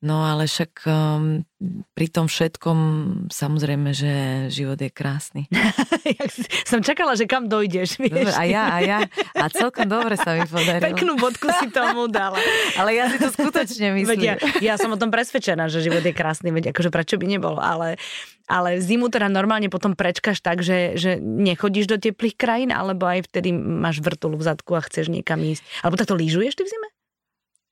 No 0.00 0.24
ale 0.24 0.48
však 0.48 0.88
um, 0.88 1.44
pri 1.92 2.06
tom 2.08 2.24
všetkom 2.24 2.78
samozrejme, 3.28 3.92
že 3.92 4.12
život 4.48 4.80
je 4.80 4.88
krásny. 4.88 5.44
Som 6.70 6.80
čakala, 6.80 7.12
že 7.20 7.28
kam 7.28 7.52
dojdeš. 7.52 8.00
Vieš? 8.00 8.32
A 8.32 8.48
ja, 8.48 8.64
a 8.72 8.80
ja. 8.80 8.98
A 9.36 9.52
celkom 9.52 9.84
dobre 9.84 10.16
sa 10.16 10.40
mi 10.40 10.48
podarilo. 10.48 10.88
Peknú 10.88 11.20
bodku 11.20 11.52
si 11.60 11.68
tomu 11.68 12.08
dala. 12.08 12.40
Ale 12.80 12.96
ja 12.96 13.12
si 13.12 13.20
to 13.20 13.28
skutočne 13.28 13.92
myslím. 14.00 14.08
Veď 14.08 14.20
ja, 14.24 14.34
ja 14.64 14.74
som 14.80 14.88
o 14.88 14.96
tom 14.96 15.12
presvedčená, 15.12 15.68
že 15.68 15.84
život 15.84 16.00
je 16.00 16.16
krásny. 16.16 16.48
Veď 16.48 16.72
akože 16.72 16.88
prečo 16.88 17.20
by 17.20 17.26
nebol. 17.28 17.60
Ale, 17.60 18.00
ale 18.48 18.80
zimu 18.80 19.12
teda 19.12 19.28
normálne 19.28 19.68
potom 19.68 19.92
prečkaš 19.92 20.40
tak, 20.40 20.64
že, 20.64 20.96
že 20.96 21.20
nechodíš 21.20 21.92
do 21.92 22.00
teplých 22.00 22.40
krajín, 22.40 22.72
alebo 22.72 23.04
aj 23.04 23.28
vtedy 23.28 23.52
máš 23.52 24.00
vrtulu 24.00 24.40
v 24.40 24.48
zadku 24.48 24.72
a 24.72 24.80
chceš 24.80 25.12
niekam 25.12 25.44
ísť. 25.44 25.60
Alebo 25.84 26.00
takto 26.00 26.16
lyžuješ 26.16 26.56
ty 26.56 26.64
v 26.64 26.72
zime? 26.72 26.88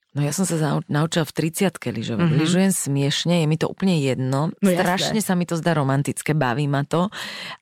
No 0.09 0.25
ja 0.25 0.33
som 0.33 0.41
sa 0.41 0.81
naučila 0.89 1.21
v 1.21 1.53
30 1.53 1.69
lyžovať. 1.69 2.25
Mm-hmm. 2.25 2.41
Lyžujem 2.41 2.73
smiešne, 2.73 3.33
je 3.41 3.45
mi 3.45 3.61
to 3.61 3.69
úplne 3.69 3.93
jedno. 4.01 4.49
No, 4.57 4.67
Strašne 4.73 5.21
sa 5.21 5.37
mi 5.37 5.45
to 5.45 5.53
zdá 5.53 5.77
romantické, 5.77 6.33
baví 6.33 6.65
ma 6.65 6.81
to. 6.81 7.13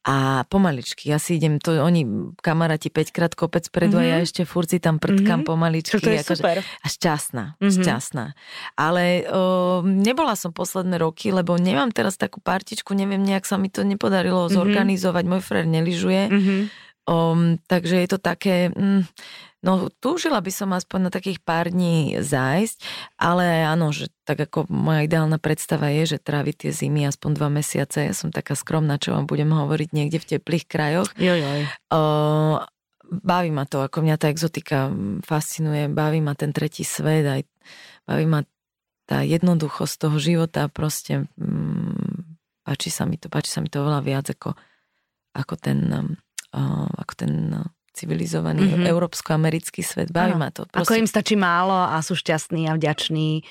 A 0.08 0.48
pomaličky, 0.48 1.12
ja 1.12 1.20
si 1.20 1.44
idem, 1.44 1.60
to 1.60 1.76
oni 1.76 2.08
kamaráti 2.40 2.88
5 2.88 3.12
krát 3.12 3.36
kopec 3.36 3.68
predu 3.68 4.00
mm-hmm. 4.00 4.08
a 4.08 4.12
ja 4.16 4.18
mhm. 4.24 4.26
ešte 4.32 4.42
furt 4.48 4.72
si 4.72 4.80
tam 4.80 4.96
prdkám 4.96 5.44
mm-hmm. 5.44 5.52
pomaličky. 5.52 6.00
To 6.00 6.08
je 6.08 6.24
ako, 6.24 6.36
super. 6.40 6.58
A 6.64 6.88
šťastná, 6.88 7.44
mm-hmm. 7.60 7.84
šťastná. 7.84 8.26
Ale 8.80 9.28
o, 9.28 9.84
nebola 9.84 10.40
som 10.40 10.56
posledné 10.56 11.04
roky, 11.04 11.36
lebo 11.36 11.60
nemám 11.60 11.92
teraz 11.92 12.16
takú 12.16 12.40
partičku, 12.40 12.96
neviem, 12.96 13.28
nejak 13.28 13.44
sa 13.44 13.60
mi 13.60 13.68
to 13.68 13.84
nepodarilo 13.84 14.48
mm-hmm. 14.48 14.56
zorganizovať. 14.56 15.24
Môj 15.28 15.44
frér 15.44 15.68
neližuje. 15.68 16.22
Mm-hmm. 16.32 16.88
Um, 17.08 17.56
takže 17.72 18.04
je 18.04 18.08
to 18.12 18.20
také, 18.20 18.68
mm, 18.68 19.08
no 19.66 19.90
túžila 20.02 20.42
by 20.42 20.52
som 20.54 20.70
aspoň 20.74 21.10
na 21.10 21.12
takých 21.12 21.40
pár 21.42 21.74
dní 21.74 22.20
zájsť, 22.22 22.78
ale 23.18 23.66
áno, 23.66 23.90
že 23.90 24.10
tak 24.28 24.44
ako 24.44 24.70
moja 24.70 25.06
ideálna 25.08 25.42
predstava 25.42 25.90
je, 25.94 26.18
že 26.18 26.18
tráviť 26.22 26.68
tie 26.68 26.72
zimy 26.74 27.08
aspoň 27.10 27.32
dva 27.38 27.50
mesiace, 27.50 28.06
ja 28.08 28.14
som 28.14 28.30
taká 28.30 28.54
skromná, 28.54 29.02
čo 29.02 29.16
vám 29.16 29.26
budem 29.26 29.50
hovoriť 29.50 29.90
niekde 29.94 30.18
v 30.22 30.30
teplých 30.38 30.66
krajoch. 30.70 31.10
Joj, 31.18 31.40
joj. 31.42 31.62
Uh, 31.90 32.62
baví 33.08 33.50
ma 33.50 33.64
to, 33.66 33.82
ako 33.82 34.04
mňa 34.04 34.16
tá 34.20 34.28
exotika 34.30 34.92
fascinuje, 35.24 35.88
baví 35.88 36.20
ma 36.20 36.36
ten 36.36 36.52
tretí 36.52 36.84
svet, 36.84 37.26
aj 37.26 37.42
baví 38.04 38.26
ma 38.28 38.44
tá 39.08 39.24
jednoduchosť 39.24 39.96
toho 40.04 40.18
života, 40.20 40.68
proste 40.68 41.32
mm, 41.40 42.38
páči 42.68 42.92
sa 42.92 43.08
mi 43.08 43.16
to, 43.16 43.32
páči 43.32 43.56
sa 43.56 43.64
mi 43.64 43.72
to 43.72 43.80
veľa 43.80 44.04
viac 44.04 44.28
ako, 44.28 44.52
ako 45.32 45.56
ten 45.56 45.80
ako 46.98 47.14
ten 47.14 47.32
no, 47.54 47.62
civilizovaný 47.98 48.78
mm-hmm. 48.78 48.86
európsko-americký 48.86 49.82
svet. 49.82 50.14
Baví 50.14 50.38
ano. 50.38 50.46
ma 50.46 50.50
to. 50.54 50.70
Proste. 50.70 50.86
Ako 50.86 50.94
im 51.02 51.10
stačí 51.10 51.34
málo 51.34 51.74
a 51.74 51.98
sú 52.06 52.14
šťastní 52.14 52.70
a 52.70 52.78
vďační. 52.78 53.42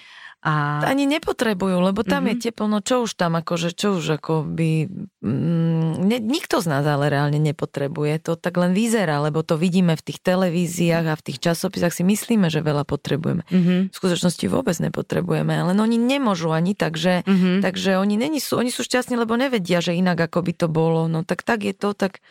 A... 0.47 0.79
Ani 0.87 1.11
nepotrebujú, 1.11 1.83
lebo 1.83 2.07
tam 2.07 2.23
mm-hmm. 2.23 2.39
je 2.39 2.45
teplo, 2.47 2.71
no 2.71 2.79
čo 2.79 3.03
už 3.03 3.19
tam 3.19 3.35
akože, 3.35 3.75
čo 3.75 3.99
už 3.99 4.23
ako 4.23 4.47
by... 4.47 4.87
Mm, 5.19 6.07
ne, 6.07 6.23
nikto 6.23 6.63
z 6.63 6.71
nás 6.71 6.87
ale 6.87 7.11
reálne 7.11 7.43
nepotrebuje, 7.43 8.23
to 8.23 8.39
tak 8.39 8.55
len 8.55 8.71
vyzerá, 8.71 9.19
lebo 9.19 9.43
to 9.43 9.59
vidíme 9.59 9.99
v 9.99 10.07
tých 10.07 10.23
televíziách 10.23 11.07
a 11.11 11.19
v 11.19 11.25
tých 11.27 11.43
časopisách 11.43 11.91
si 11.91 12.07
myslíme, 12.07 12.47
že 12.47 12.63
veľa 12.63 12.87
potrebujeme. 12.87 13.43
Mm-hmm. 13.51 13.91
V 13.91 13.97
skutočnosti 13.97 14.47
vôbec 14.47 14.79
nepotrebujeme, 14.79 15.51
ale 15.51 15.75
no 15.75 15.83
oni 15.83 15.99
nemôžu 15.99 16.55
ani 16.55 16.79
tak, 16.79 16.95
že, 16.95 17.27
mm-hmm. 17.27 17.67
takže 17.67 17.99
oni, 17.99 18.15
není 18.15 18.39
sú, 18.39 18.55
oni 18.55 18.71
sú 18.71 18.87
šťastní, 18.87 19.19
lebo 19.19 19.35
nevedia, 19.35 19.83
že 19.83 19.99
inak 19.99 20.31
ako 20.31 20.47
by 20.47 20.53
to 20.55 20.71
bolo. 20.71 21.11
No 21.11 21.27
tak 21.27 21.43
tak 21.43 21.67
je 21.67 21.75
to, 21.75 21.91
tak 21.91 22.23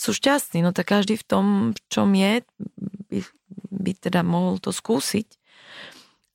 sú 0.00 0.16
šťastní. 0.16 0.64
No 0.64 0.72
tak 0.72 0.88
každý 0.88 1.20
v 1.20 1.26
tom, 1.28 1.44
v 1.76 1.80
čom 1.92 2.08
je, 2.16 2.40
by, 3.12 3.20
by 3.68 3.92
teda 4.00 4.24
mohol 4.24 4.56
to 4.56 4.72
skúsiť. 4.72 5.28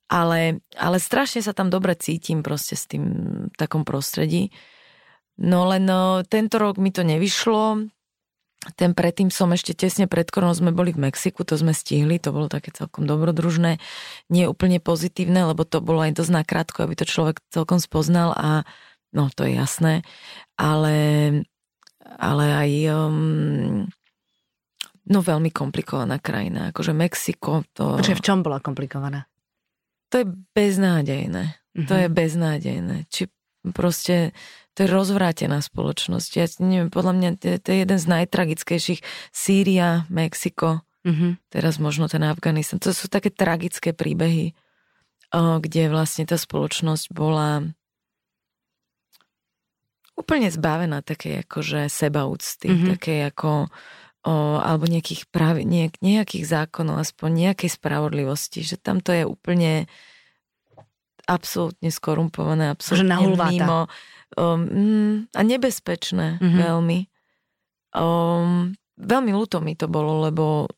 ale, 0.06 0.62
ale 0.78 0.96
strašne 1.02 1.42
sa 1.42 1.50
tam 1.50 1.66
dobre 1.66 1.98
cítim 1.98 2.46
proste 2.46 2.78
s 2.78 2.86
tým 2.86 3.04
v 3.50 3.56
takom 3.58 3.82
prostredí. 3.82 4.54
No 5.36 5.66
len 5.68 5.84
no, 5.84 6.22
tento 6.22 6.56
rok 6.56 6.78
mi 6.78 6.94
to 6.94 7.02
nevyšlo, 7.02 7.90
ten 8.74 8.96
predtým 8.96 9.30
som 9.30 9.52
ešte 9.52 9.76
tesne 9.76 10.10
pred 10.10 10.26
koronou 10.26 10.56
sme 10.56 10.74
boli 10.74 10.90
v 10.90 11.06
Mexiku, 11.06 11.46
to 11.46 11.54
sme 11.54 11.70
stihli, 11.76 12.18
to 12.18 12.34
bolo 12.34 12.50
také 12.50 12.74
celkom 12.74 13.06
dobrodružné, 13.06 13.78
nie 14.32 14.44
úplne 14.48 14.82
pozitívne, 14.82 15.46
lebo 15.46 15.62
to 15.62 15.78
bolo 15.78 16.02
aj 16.02 16.16
dosť 16.18 16.32
nakrátko, 16.32 16.78
aby 16.82 16.94
to 16.98 17.06
človek 17.06 17.38
celkom 17.52 17.78
spoznal 17.78 18.34
a 18.34 18.66
no 19.14 19.30
to 19.30 19.46
je 19.46 19.54
jasné, 19.54 19.94
ale, 20.58 20.94
ale 22.16 22.44
aj 22.50 22.70
um, 22.92 23.84
no 25.06 25.18
veľmi 25.22 25.52
komplikovaná 25.54 26.18
krajina, 26.18 26.74
akože 26.74 26.92
Mexiko 26.96 27.62
to... 27.76 28.00
Počkej, 28.00 28.18
v 28.18 28.24
čom 28.24 28.42
bola 28.42 28.58
komplikovaná? 28.58 29.28
To 30.10 30.22
je 30.22 30.26
beznádejné. 30.54 31.44
Mm-hmm. 31.54 31.86
To 31.86 31.92
mhm. 31.94 32.00
je 32.00 32.08
beznádejné. 32.08 32.96
Či 33.10 33.22
proste 33.74 34.32
to 34.76 34.84
je 34.84 34.92
rozvrátená 34.92 35.64
spoločnosť. 35.64 36.30
Ja 36.36 36.46
neviem, 36.60 36.92
podľa 36.92 37.12
mňa 37.16 37.30
to, 37.40 37.46
to 37.60 37.68
je 37.72 37.78
jeden 37.80 37.98
z 37.98 38.06
najtragickejších. 38.06 39.00
Sýria, 39.32 40.04
Mexiko, 40.12 40.84
mm-hmm. 41.06 41.48
teraz 41.48 41.80
možno 41.80 42.12
ten 42.12 42.20
Afganistan. 42.26 42.76
To 42.84 42.92
sú 42.92 43.08
také 43.08 43.32
tragické 43.32 43.96
príbehy, 43.96 44.52
kde 45.34 45.82
vlastne 45.88 46.28
tá 46.28 46.36
spoločnosť 46.36 47.08
bola 47.10 47.72
úplne 50.16 50.48
zbavená 50.48 51.04
také 51.04 51.44
akože 51.44 51.92
sebaúcty, 51.92 52.72
mm-hmm. 52.72 52.88
také 52.96 53.14
ako 53.28 53.68
o, 54.26 54.32
alebo 54.58 54.88
nejakých, 54.88 55.28
práv, 55.28 55.62
nejak, 55.62 56.00
nejakých 56.00 56.44
zákonov, 56.48 57.04
aspoň 57.04 57.52
nejakej 57.52 57.70
spravodlivosti, 57.76 58.64
že 58.64 58.80
tam 58.80 59.04
to 59.04 59.12
je 59.12 59.28
úplne 59.28 59.86
absolútne 61.28 61.90
skorumpované, 61.92 62.72
absolútne 62.72 63.36
mimo 63.52 63.86
um, 64.34 65.26
a 65.30 65.40
nebezpečné 65.44 66.40
mm-hmm. 66.40 66.58
veľmi. 66.64 66.98
Um, 67.96 68.74
veľmi 68.96 69.30
ľúto 69.36 69.60
mi 69.60 69.76
to 69.76 69.86
bolo, 69.86 70.26
lebo 70.26 70.70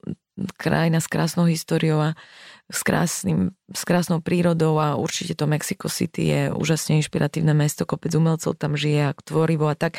krajina 0.59 0.99
s 1.03 1.11
krásnou 1.11 1.47
históriou 1.51 1.99
a 1.99 2.11
s, 2.69 2.81
krásnym, 2.85 3.57
s 3.73 3.83
krásnou 3.89 4.21
prírodou 4.21 4.77
a 4.77 5.01
určite 5.01 5.33
to 5.33 5.49
Mexico 5.49 5.89
City 5.89 6.23
je 6.29 6.43
úžasne 6.53 7.01
inšpiratívne 7.01 7.57
mesto, 7.57 7.89
kopec 7.89 8.13
umelcov 8.13 8.55
tam 8.61 8.77
žije 8.77 9.13
a 9.13 9.17
tvorivo 9.17 9.73
a 9.73 9.77
tak, 9.77 9.97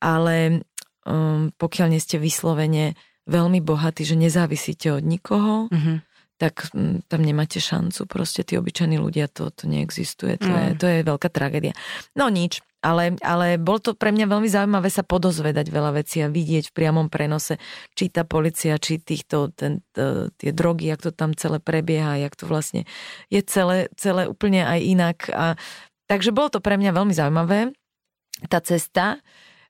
ale 0.00 0.64
um, 1.04 1.52
pokiaľ 1.60 1.92
nie 1.92 2.00
ste 2.00 2.16
vyslovene 2.16 2.96
veľmi 3.28 3.60
bohatí, 3.60 4.08
že 4.08 4.16
nezávisíte 4.16 4.96
od 4.96 5.04
nikoho, 5.04 5.68
mm-hmm 5.68 6.16
tak 6.36 6.68
mm, 6.72 7.08
tam 7.08 7.24
nemáte 7.24 7.60
šancu. 7.60 8.04
Proste 8.04 8.44
tí 8.44 8.60
obyčajní 8.60 9.00
ľudia, 9.00 9.28
to, 9.32 9.48
to 9.48 9.64
neexistuje. 9.64 10.36
To, 10.36 10.48
mm. 10.48 10.56
je, 10.56 10.68
to 10.76 10.86
je 10.86 10.98
veľká 11.00 11.28
tragédia. 11.32 11.72
No 12.12 12.28
nič, 12.28 12.60
ale, 12.86 13.18
ale 13.18 13.58
bol 13.58 13.82
to 13.82 13.98
pre 13.98 14.14
mňa 14.14 14.30
veľmi 14.30 14.46
zaujímavé 14.46 14.86
sa 14.94 15.02
podozvedať 15.02 15.74
veľa 15.74 15.98
vecí 15.98 16.22
a 16.22 16.30
vidieť 16.30 16.70
v 16.70 16.76
priamom 16.78 17.10
prenose, 17.10 17.58
či 17.98 18.14
tá 18.14 18.22
policia, 18.22 18.78
či 18.78 19.02
týchto, 19.02 19.50
ten, 19.50 19.82
tie 20.38 20.50
drogy, 20.54 20.86
jak 20.86 21.02
to 21.02 21.10
tam 21.10 21.34
celé 21.34 21.58
prebieha, 21.58 22.22
jak 22.22 22.38
to 22.38 22.46
vlastne 22.46 22.86
je 23.26 23.42
celé, 23.42 23.90
celé 23.98 24.30
úplne 24.30 24.62
aj 24.62 24.78
inak. 24.86 25.18
A, 25.34 25.58
takže 26.06 26.30
bolo 26.30 26.54
to 26.54 26.62
pre 26.62 26.78
mňa 26.78 26.94
veľmi 26.94 27.10
zaujímavé, 27.10 27.74
tá 28.46 28.62
cesta, 28.62 29.18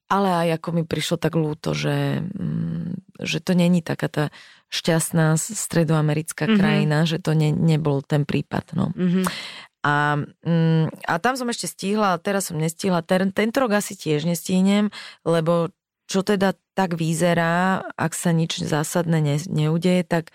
ale 0.07 0.29
aj 0.47 0.63
ako 0.63 0.69
mi 0.77 0.83
prišlo 0.85 1.17
tak 1.17 1.35
ľúto, 1.35 1.73
že, 1.73 2.21
mm, 2.21 3.17
že 3.25 3.39
to 3.43 3.57
není 3.57 3.81
taká 3.81 4.07
tá 4.07 4.25
šťastná 4.71 5.39
stredoamerická 5.39 6.47
mm-hmm. 6.47 6.59
krajina, 6.61 6.99
že 7.09 7.19
to 7.19 7.35
ne, 7.35 7.51
nebol 7.55 8.03
ten 8.03 8.23
prípad. 8.23 8.77
No. 8.77 8.93
Mm-hmm. 8.95 9.25
A, 9.85 10.21
mm, 10.45 11.05
a 11.05 11.15
tam 11.21 11.35
som 11.37 11.49
ešte 11.49 11.69
stihla, 11.69 12.21
teraz 12.23 12.49
som 12.49 12.57
nestihla. 12.57 13.05
Ten, 13.05 13.31
tento 13.31 13.61
rok 13.63 13.77
asi 13.77 13.97
tiež 13.97 14.25
nestihnem, 14.25 14.89
lebo 15.23 15.73
čo 16.07 16.23
teda 16.23 16.55
tak 16.79 16.95
vyzerá, 16.95 17.83
ak 17.99 18.15
sa 18.15 18.31
nič 18.31 18.63
zásadné 18.63 19.19
ne, 19.19 19.37
neudeje, 19.51 20.07
tak 20.07 20.31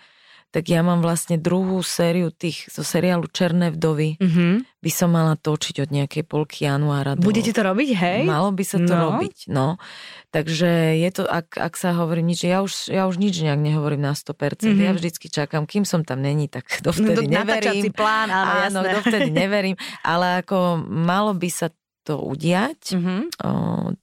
tak 0.52 0.68
ja 0.68 0.84
mám 0.84 1.00
vlastne 1.00 1.40
druhú 1.40 1.80
sériu 1.80 2.28
tých 2.28 2.68
zo 2.68 2.84
seriálu 2.84 3.24
Černé 3.32 3.72
vdovy. 3.72 4.20
Mm-hmm. 4.20 4.52
By 4.84 4.90
som 4.92 5.08
mala 5.16 5.40
točiť 5.40 5.88
od 5.88 5.90
nejakej 5.90 6.28
polky 6.28 6.68
januára. 6.68 7.16
Do... 7.16 7.24
Budete 7.24 7.56
to 7.56 7.64
robiť, 7.64 7.90
hej? 7.96 8.20
Malo 8.28 8.52
by 8.52 8.60
sa 8.60 8.76
to 8.76 8.92
no. 8.92 9.16
robiť, 9.16 9.48
no. 9.48 9.80
Takže 10.28 11.00
je 11.00 11.10
to, 11.10 11.24
ak, 11.24 11.56
ak 11.56 11.72
sa 11.80 11.96
hovorí 11.96 12.20
nič, 12.20 12.44
ja 12.44 12.60
už, 12.60 12.92
ja 12.92 13.08
už 13.08 13.16
nič 13.16 13.40
nejak 13.40 13.64
nehovorím 13.64 14.04
na 14.04 14.12
100%. 14.12 14.36
Mm-hmm. 14.68 14.84
Ja 14.84 14.92
vždycky 14.92 15.26
čakám, 15.32 15.64
kým 15.64 15.88
som 15.88 16.04
tam 16.04 16.20
není, 16.20 16.52
tak 16.52 16.68
dovtedy 16.86 17.32
no, 17.32 17.40
neverím. 17.40 17.88
plán, 17.88 18.28
áno, 18.28 18.52
áno 18.68 18.80
jasné. 18.84 18.92
dovtedy 19.00 19.30
neverím. 19.32 19.76
Ale 20.04 20.44
ako 20.44 20.84
malo 20.84 21.32
by 21.32 21.48
sa 21.48 21.72
to 22.04 22.20
udiať, 22.20 22.98
mm-hmm. 22.98 23.20
o, 23.40 23.50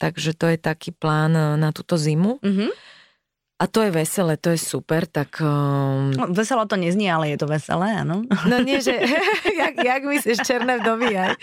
takže 0.02 0.34
to 0.34 0.50
je 0.50 0.58
taký 0.58 0.96
plán 0.98 1.62
na 1.62 1.70
túto 1.70 1.94
zimu. 1.94 2.42
Mm-hmm. 2.42 2.98
A 3.60 3.68
to 3.68 3.84
je 3.84 3.92
veselé, 3.92 4.40
to 4.40 4.56
je 4.56 4.60
super, 4.60 5.04
tak... 5.04 5.44
Um... 5.44 6.16
No, 6.16 6.32
veselo 6.32 6.64
to 6.64 6.80
neznie, 6.80 7.12
ale 7.12 7.36
je 7.36 7.44
to 7.44 7.48
veselé, 7.52 7.92
áno. 7.92 8.24
No 8.48 8.56
nie, 8.64 8.80
že 8.80 8.96
jak, 9.60 9.76
jak 9.76 10.02
myslíš, 10.08 10.48
černé 10.48 10.80
vdovy 10.80 11.12
aj. 11.12 11.36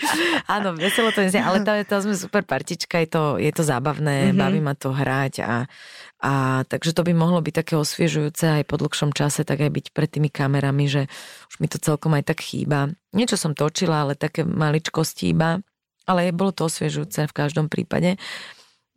Áno, 0.49 0.73
veselo 0.73 1.13
to 1.13 1.21
neznie, 1.21 1.45
ale 1.45 1.61
to, 1.61 1.77
to 1.85 2.09
sme 2.09 2.17
super 2.17 2.41
partička, 2.41 2.97
je 3.05 3.09
to, 3.13 3.23
je 3.37 3.53
to 3.53 3.61
zábavné, 3.61 4.33
mm-hmm. 4.33 4.41
baví 4.41 4.59
ma 4.65 4.73
to 4.73 4.89
hrať 4.89 5.45
a, 5.45 5.69
a 6.17 6.33
takže 6.65 6.97
to 6.97 7.05
by 7.05 7.13
mohlo 7.13 7.37
byť 7.37 7.53
také 7.53 7.77
osviežujúce 7.77 8.49
aj 8.49 8.63
po 8.65 8.81
dlhšom 8.81 9.13
čase, 9.13 9.45
tak 9.45 9.61
aj 9.61 9.69
byť 9.69 9.85
pred 9.93 10.09
tými 10.09 10.33
kamerami, 10.33 10.89
že 10.89 11.05
už 11.53 11.61
mi 11.61 11.69
to 11.69 11.77
celkom 11.77 12.17
aj 12.17 12.33
tak 12.33 12.41
chýba. 12.41 12.97
Niečo 13.13 13.37
som 13.37 13.53
točila, 13.53 14.09
ale 14.09 14.17
také 14.17 14.41
maličkosti 14.41 15.37
iba, 15.37 15.61
ale 16.09 16.33
bolo 16.33 16.49
to 16.49 16.65
osviežujúce 16.65 17.29
v 17.29 17.37
každom 17.37 17.69
prípade. 17.69 18.17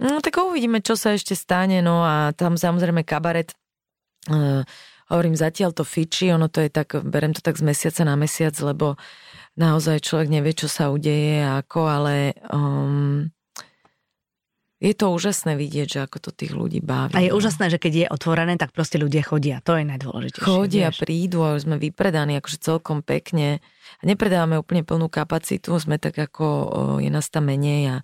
No 0.00 0.24
tak 0.24 0.40
uvidíme, 0.40 0.80
čo 0.80 0.96
sa 0.96 1.12
ešte 1.12 1.36
stane, 1.36 1.84
no 1.84 2.00
a 2.00 2.32
tam 2.32 2.56
samozrejme 2.56 3.04
kabaret, 3.04 3.52
uh, 4.32 4.64
hovorím 5.12 5.36
zatiaľ 5.36 5.76
to 5.76 5.84
fiči, 5.84 6.32
ono 6.32 6.48
to 6.48 6.64
je 6.64 6.72
tak, 6.72 6.96
berem 7.04 7.36
to 7.36 7.44
tak 7.44 7.60
z 7.60 7.68
mesiaca 7.68 8.02
na 8.08 8.16
mesiac, 8.16 8.56
lebo 8.64 8.96
naozaj 9.60 10.00
človek 10.00 10.32
nevie, 10.32 10.56
čo 10.56 10.72
sa 10.72 10.88
udeje 10.88 11.44
a 11.44 11.60
ako, 11.60 11.80
ale 11.84 12.32
um, 12.48 13.28
je 14.80 14.96
to 14.96 15.12
úžasné 15.12 15.60
vidieť, 15.60 15.86
že 15.92 16.00
ako 16.08 16.16
to 16.24 16.30
tých 16.32 16.56
ľudí 16.56 16.80
baví. 16.80 17.12
A 17.12 17.20
je 17.20 17.28
no. 17.28 17.36
úžasné, 17.36 17.68
že 17.68 17.76
keď 17.76 17.92
je 17.92 18.06
otvorené, 18.08 18.56
tak 18.56 18.72
proste 18.72 18.96
ľudia 18.96 19.20
chodia. 19.20 19.60
To 19.68 19.76
je 19.76 19.84
najdôležitejšie. 19.84 20.48
Chodia, 20.48 20.88
vieš. 20.88 21.04
prídu 21.04 21.44
a 21.44 21.52
už 21.52 21.68
sme 21.68 21.76
vypredaní 21.76 22.40
akože 22.40 22.56
celkom 22.64 23.04
pekne. 23.04 23.60
Nepredávame 24.00 24.56
úplne 24.56 24.80
plnú 24.80 25.12
kapacitu, 25.12 25.76
sme 25.76 26.00
tak 26.00 26.16
ako, 26.16 26.46
je 27.04 27.12
nás 27.12 27.28
tam 27.28 27.52
menej 27.52 27.82
a 27.92 27.96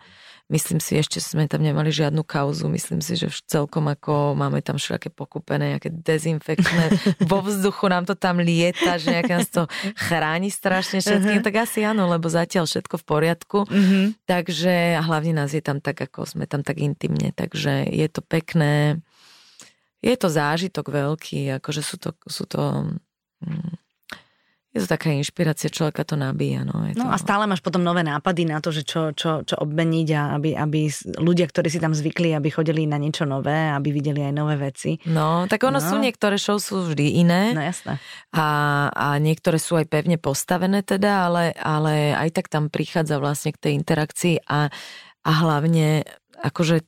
Myslím 0.47 0.79
si, 0.79 0.95
ešte 0.95 1.19
sme 1.19 1.51
tam 1.51 1.59
nemali 1.59 1.91
žiadnu 1.91 2.23
kauzu. 2.23 2.71
Myslím 2.71 3.03
si, 3.03 3.19
že 3.19 3.27
celkom 3.51 3.91
ako 3.91 4.39
máme 4.39 4.63
tam 4.63 4.79
všelijaké 4.79 5.11
pokúpené, 5.11 5.75
nejaké 5.75 5.91
dezinfekčné, 5.91 6.95
vo 7.31 7.43
vzduchu 7.43 7.91
nám 7.91 8.07
to 8.07 8.15
tam 8.15 8.39
lieta, 8.39 8.95
že 8.95 9.11
nejaké 9.11 9.43
nás 9.43 9.51
to 9.51 9.67
chráni 9.99 10.55
strašne 10.55 11.03
všetkým. 11.03 11.43
Uh-huh. 11.43 11.49
Tak 11.51 11.67
asi 11.67 11.83
áno, 11.83 12.07
lebo 12.07 12.31
zatiaľ 12.31 12.71
všetko 12.71 12.95
v 12.95 13.05
poriadku. 13.11 13.59
Uh-huh. 13.67 14.15
Takže 14.23 14.95
a 14.95 15.03
hlavne 15.03 15.35
nás 15.35 15.51
je 15.51 15.59
tam 15.59 15.83
tak, 15.83 15.99
ako 15.99 16.23
sme 16.31 16.47
tam 16.47 16.63
tak 16.63 16.79
intimne. 16.79 17.35
Takže 17.35 17.91
je 17.91 18.07
to 18.07 18.23
pekné. 18.23 19.03
Je 19.99 20.15
to 20.15 20.31
zážitok 20.31 20.95
veľký, 20.95 21.59
akože 21.59 21.83
sú 21.83 21.99
to, 21.99 22.15
sú 22.31 22.47
to 22.47 22.95
hm, 23.43 23.75
je 24.77 24.85
to 24.85 24.93
taká 24.93 25.09
inšpirácia, 25.17 25.73
človeka 25.73 26.05
to 26.05 26.21
nabíja. 26.21 26.69
No, 26.69 26.85
je 26.85 26.93
no 27.01 27.09
a 27.09 27.17
stále 27.17 27.49
máš 27.49 27.65
potom 27.65 27.81
nové 27.81 28.05
nápady 28.05 28.45
na 28.45 28.61
to, 28.61 28.69
že 28.69 28.85
čo, 28.85 29.17
čo, 29.17 29.41
čo 29.41 29.57
obmeniť 29.57 30.09
a 30.13 30.23
aby, 30.37 30.53
aby 30.53 30.93
ľudia, 31.17 31.49
ktorí 31.49 31.73
si 31.73 31.81
tam 31.81 31.97
zvykli, 31.97 32.37
aby 32.37 32.53
chodili 32.53 32.85
na 32.85 33.01
niečo 33.01 33.25
nové, 33.25 33.73
aby 33.73 33.89
videli 33.89 34.21
aj 34.21 34.35
nové 34.37 34.61
veci. 34.61 35.01
No, 35.09 35.49
tak 35.49 35.65
ono 35.65 35.81
no. 35.81 35.87
sú 35.89 35.97
niektoré 35.97 36.37
show 36.37 36.61
sú 36.61 36.93
vždy 36.93 37.25
iné. 37.25 37.57
No 37.57 37.65
jasné. 37.65 37.97
A, 38.37 38.47
a 38.93 39.07
niektoré 39.17 39.57
sú 39.57 39.81
aj 39.81 39.89
pevne 39.89 40.21
postavené 40.21 40.85
teda, 40.85 41.33
ale, 41.33 41.57
ale 41.57 42.13
aj 42.13 42.37
tak 42.37 42.53
tam 42.53 42.69
prichádza 42.69 43.17
vlastne 43.17 43.57
k 43.57 43.63
tej 43.65 43.73
interakcii 43.81 44.45
a, 44.45 44.69
a 45.25 45.31
hlavne 45.33 46.05
akože 46.37 46.85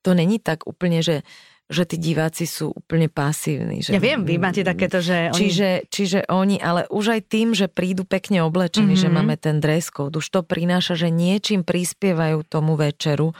to 0.00 0.14
není 0.14 0.38
tak 0.40 0.64
úplne, 0.64 1.02
že 1.02 1.26
že 1.66 1.82
tí 1.82 1.98
diváci 1.98 2.46
sú 2.46 2.70
úplne 2.70 3.10
pasívni. 3.10 3.82
Že, 3.82 3.98
ja 3.98 4.02
viem, 4.02 4.22
vy 4.22 4.38
máte 4.38 4.62
takéto, 4.62 5.02
že 5.02 5.34
oni... 5.34 5.38
Čiže, 5.38 5.70
čiže 5.90 6.18
oni, 6.30 6.62
ale 6.62 6.86
už 6.86 7.18
aj 7.18 7.20
tým, 7.26 7.58
že 7.58 7.66
prídu 7.66 8.06
pekne 8.06 8.46
oblečení, 8.46 8.94
mm-hmm. 8.94 9.10
že 9.10 9.16
máme 9.18 9.34
ten 9.34 9.58
dress 9.58 9.90
code, 9.90 10.14
už 10.14 10.26
to 10.30 10.46
prináša, 10.46 10.94
že 10.94 11.10
niečím 11.10 11.66
prispievajú 11.66 12.46
tomu 12.46 12.78
večeru, 12.78 13.34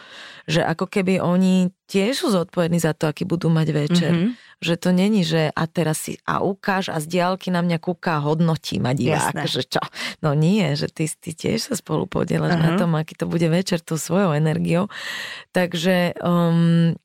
že 0.50 0.58
ako 0.66 0.90
keby 0.90 1.22
oni 1.22 1.70
tiež 1.86 2.26
sú 2.26 2.34
zodpovední 2.34 2.82
za 2.82 2.98
to, 2.98 3.06
aký 3.06 3.22
budú 3.22 3.46
mať 3.46 3.68
večer. 3.70 4.10
Mm-hmm. 4.10 4.32
Že 4.56 4.74
to 4.80 4.90
není, 4.90 5.20
že 5.20 5.52
a 5.52 5.62
teraz 5.68 6.08
si 6.08 6.16
a 6.24 6.40
ukáž 6.40 6.88
a 6.88 6.96
z 6.96 7.06
diálky 7.06 7.52
na 7.52 7.60
mňa 7.60 7.76
kúka 7.76 8.18
hodnotí 8.24 8.80
ma 8.80 8.96
divák. 8.96 9.44
Že 9.44 9.62
čo? 9.68 9.82
No 10.24 10.32
nie, 10.32 10.64
že 10.74 10.88
ty, 10.88 11.06
ty 11.06 11.36
tiež 11.36 11.70
sa 11.70 11.74
spolu 11.76 12.08
podielaš 12.08 12.56
uh-huh. 12.56 12.64
na 12.64 12.80
tom, 12.80 12.96
aký 12.96 13.12
to 13.20 13.28
bude 13.28 13.44
večer 13.52 13.84
tou 13.84 14.00
svojou 14.00 14.32
energiou. 14.32 14.88
Takže 15.52 16.16
um, 16.24 16.96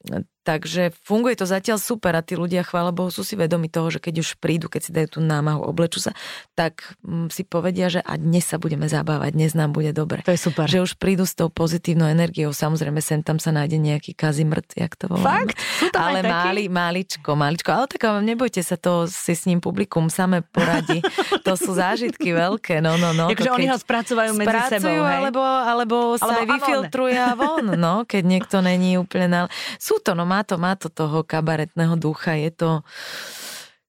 Takže 0.41 0.89
funguje 1.06 1.38
to 1.38 1.45
zatiaľ 1.45 1.77
super 1.77 2.17
a 2.17 2.25
tí 2.25 2.34
ľudia, 2.34 2.65
chvála 2.65 2.89
Bohu, 2.89 3.13
sú 3.13 3.21
si 3.21 3.38
vedomi 3.38 3.69
toho, 3.69 3.93
že 3.93 4.01
keď 4.01 4.25
už 4.25 4.41
prídu, 4.41 4.73
keď 4.73 4.82
si 4.82 4.91
dajú 4.91 5.08
tú 5.17 5.19
námahu, 5.21 5.62
oblečú 5.62 6.01
sa, 6.01 6.17
tak 6.58 6.97
mm, 7.06 7.30
si 7.30 7.45
povedia, 7.45 7.93
že 7.93 8.01
a 8.01 8.17
dnes 8.17 8.49
sa 8.49 8.58
budeme 8.58 8.89
zabávať, 8.89 9.38
dnes 9.38 9.54
nám 9.54 9.69
bude 9.69 9.93
dobre. 9.93 10.25
To 10.25 10.34
je 10.34 10.41
super. 10.41 10.65
Že 10.65 10.82
už 10.82 10.91
prídu 10.97 11.30
s 11.30 11.38
tou 11.38 11.54
pozitívnou 11.54 12.10
energiou. 12.10 12.49
Samozrejme, 12.58 13.06
sem 13.06 13.21
tam 13.21 13.38
sa 13.38 13.54
nájde 13.54 13.77
nejaký 13.77 14.17
kazimrt, 14.17 14.65
jak 14.73 14.97
to 14.97 15.13
volá. 15.13 15.45
Fakt? 15.45 15.62
Sú 15.77 15.93
tam 15.93 16.10
ale 16.10 16.25
máli, 16.25 16.65
maličko, 16.73 17.38
maličko. 17.38 17.69
Ale 17.77 17.86
tak 17.86 18.01
nebojte 18.25 18.65
sa 18.65 18.82
to, 18.82 19.06
si 19.06 19.38
s 19.38 19.45
ním 19.45 19.62
publikum 19.62 20.10
same 20.10 20.41
poradí. 20.41 21.06
to 21.45 21.54
sú 21.54 21.77
zážitky 21.77 22.34
veľké, 22.34 22.82
no, 22.82 22.97
no, 22.97 23.13
no. 23.13 23.30
Takže 23.30 23.54
oni 23.54 23.69
ho 23.69 23.77
spracovajú 23.77 24.34
medzi 24.41 24.49
spracujú, 24.49 24.82
sebou, 24.89 25.06
hej? 25.06 25.17
Alebo, 25.21 25.41
alebo 25.45 25.95
sa 26.17 26.34
alebo 26.34 26.41
aj 26.41 26.45
vyfiltruje 26.49 27.21
von, 27.38 27.65
no, 27.77 27.93
keď 28.10 28.23
niekto 28.25 28.58
není 28.65 28.97
úplne 28.97 29.27
na... 29.30 29.39
Sú 29.77 30.01
to, 30.01 30.17
no 30.17 30.31
má 30.32 30.48
to, 30.48 30.56
má 30.56 30.80
to 30.80 30.88
toho 30.88 31.28
kabaretného 31.28 32.00
ducha, 32.00 32.39
je 32.39 32.52
to... 32.56 32.72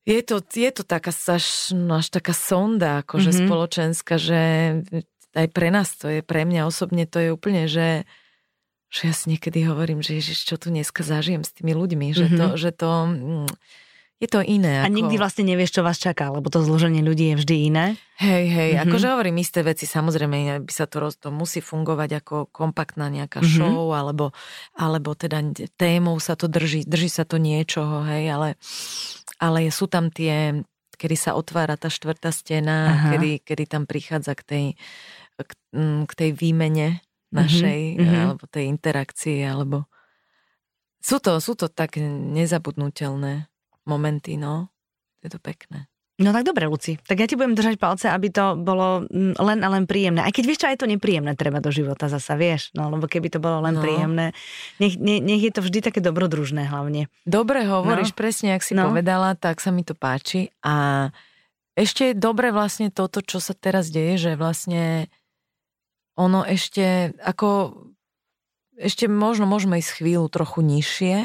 Je 0.02 0.18
to, 0.18 0.42
je 0.42 0.66
to 0.74 0.82
taká 0.82 1.14
až, 1.14 1.70
no, 1.70 2.02
až 2.02 2.10
taká 2.10 2.34
sonda, 2.34 3.06
akože 3.06 3.30
mm-hmm. 3.30 3.46
spoločenská, 3.46 4.18
že 4.18 4.40
aj 5.30 5.46
pre 5.54 5.70
nás 5.70 5.94
to 5.94 6.10
je, 6.10 6.26
pre 6.26 6.42
mňa 6.42 6.66
osobne 6.66 7.06
to 7.06 7.22
je 7.22 7.30
úplne, 7.30 7.70
že, 7.70 8.02
že 8.90 9.00
ja 9.06 9.14
si 9.14 9.30
niekedy 9.30 9.62
hovorím, 9.62 10.02
že 10.02 10.18
ježiš, 10.18 10.42
čo 10.42 10.58
tu 10.58 10.74
dneska 10.74 11.06
zažijem 11.06 11.46
s 11.46 11.54
tými 11.54 11.78
ľuďmi, 11.78 12.18
že 12.18 12.26
mm-hmm. 12.26 12.38
to, 12.38 12.46
že 12.58 12.70
to 12.74 12.90
mm, 12.90 13.48
je 14.22 14.30
to 14.30 14.38
iné. 14.38 14.78
A 14.78 14.86
ako... 14.86 14.94
nikdy 14.94 15.14
vlastne 15.18 15.42
nevieš, 15.42 15.74
čo 15.74 15.82
vás 15.82 15.98
čaká, 15.98 16.30
lebo 16.30 16.46
to 16.46 16.62
zloženie 16.62 17.02
ľudí 17.02 17.34
je 17.34 17.36
vždy 17.42 17.56
iné. 17.74 17.86
Hej, 18.22 18.44
hej, 18.54 18.70
mm-hmm. 18.78 18.86
akože 18.86 19.06
hovorím 19.10 19.42
isté 19.42 19.66
veci, 19.66 19.82
samozrejme, 19.82 20.62
by 20.62 20.70
sa 20.70 20.86
to, 20.86 21.10
to 21.10 21.34
musí 21.34 21.58
fungovať 21.58 22.22
ako 22.22 22.46
kompaktná 22.54 23.10
nejaká 23.10 23.42
mm-hmm. 23.42 23.58
show, 23.58 23.90
alebo, 23.90 24.30
alebo 24.78 25.18
teda 25.18 25.42
témou 25.74 26.22
sa 26.22 26.38
to 26.38 26.46
drží, 26.46 26.86
drží 26.86 27.10
sa 27.10 27.26
to 27.26 27.42
niečoho, 27.42 28.06
hej, 28.06 28.30
ale, 28.30 28.48
ale 29.42 29.66
sú 29.74 29.90
tam 29.90 30.06
tie, 30.06 30.62
kedy 30.94 31.16
sa 31.18 31.34
otvára 31.34 31.74
tá 31.74 31.90
štvrtá 31.90 32.30
stena, 32.30 33.10
kedy, 33.10 33.42
kedy 33.42 33.64
tam 33.66 33.90
prichádza 33.90 34.38
k 34.38 34.42
tej, 34.46 34.64
k, 35.34 35.52
mm, 35.74 36.06
k 36.06 36.12
tej 36.14 36.30
výmene 36.30 37.02
našej, 37.34 37.98
mm-hmm. 37.98 38.22
alebo 38.22 38.46
tej 38.46 38.70
interakcie, 38.70 39.42
alebo 39.42 39.90
sú 41.02 41.18
to, 41.18 41.42
sú 41.42 41.58
to 41.58 41.66
tak 41.66 41.98
nezabudnutelné 41.98 43.50
momenty, 43.86 44.38
no. 44.38 44.70
Je 45.22 45.30
to 45.30 45.38
pekné. 45.38 45.86
No 46.20 46.30
tak 46.30 46.44
dobre, 46.44 46.68
Luci. 46.68 47.00
Tak 47.02 47.18
ja 47.18 47.26
ti 47.26 47.34
budem 47.34 47.56
držať 47.56 47.80
palce, 47.80 48.06
aby 48.12 48.28
to 48.28 48.54
bolo 48.54 49.08
mm, 49.08 49.40
len 49.40 49.58
a 49.64 49.68
len 49.72 49.88
príjemné. 49.88 50.22
Aj 50.22 50.30
keď 50.30 50.44
vieš 50.44 50.60
čo, 50.62 50.68
aj 50.68 50.78
to 50.84 50.86
nepríjemné 50.86 51.34
treba 51.34 51.58
do 51.58 51.72
života 51.72 52.06
zasa, 52.06 52.36
vieš. 52.36 52.70
No, 52.76 52.92
lebo 52.92 53.08
keby 53.08 53.32
to 53.32 53.40
bolo 53.40 53.64
len 53.64 53.80
no. 53.80 53.82
príjemné, 53.82 54.36
nech, 54.78 55.00
ne, 55.00 55.18
nech 55.18 55.42
je 55.42 55.52
to 55.56 55.64
vždy 55.64 55.80
také 55.80 56.04
dobrodružné 56.04 56.68
hlavne. 56.68 57.08
Dobre 57.24 57.64
hovoríš, 57.64 58.12
no. 58.12 58.18
presne, 58.18 58.48
ak 58.54 58.62
si 58.62 58.76
no. 58.76 58.92
povedala, 58.92 59.34
tak 59.34 59.58
sa 59.58 59.72
mi 59.74 59.82
to 59.82 59.96
páči. 59.96 60.52
A 60.60 61.08
ešte 61.74 62.12
je 62.12 62.14
dobre 62.14 62.52
vlastne 62.52 62.92
toto, 62.92 63.24
čo 63.24 63.40
sa 63.40 63.56
teraz 63.56 63.88
deje, 63.88 64.20
že 64.20 64.32
vlastne 64.36 65.08
ono 66.12 66.44
ešte 66.44 67.16
ako 67.24 67.72
ešte 68.76 69.08
možno 69.08 69.48
môžeme 69.48 69.80
ísť 69.80 70.00
chvíľu 70.00 70.28
trochu 70.28 70.60
nižšie, 70.60 71.16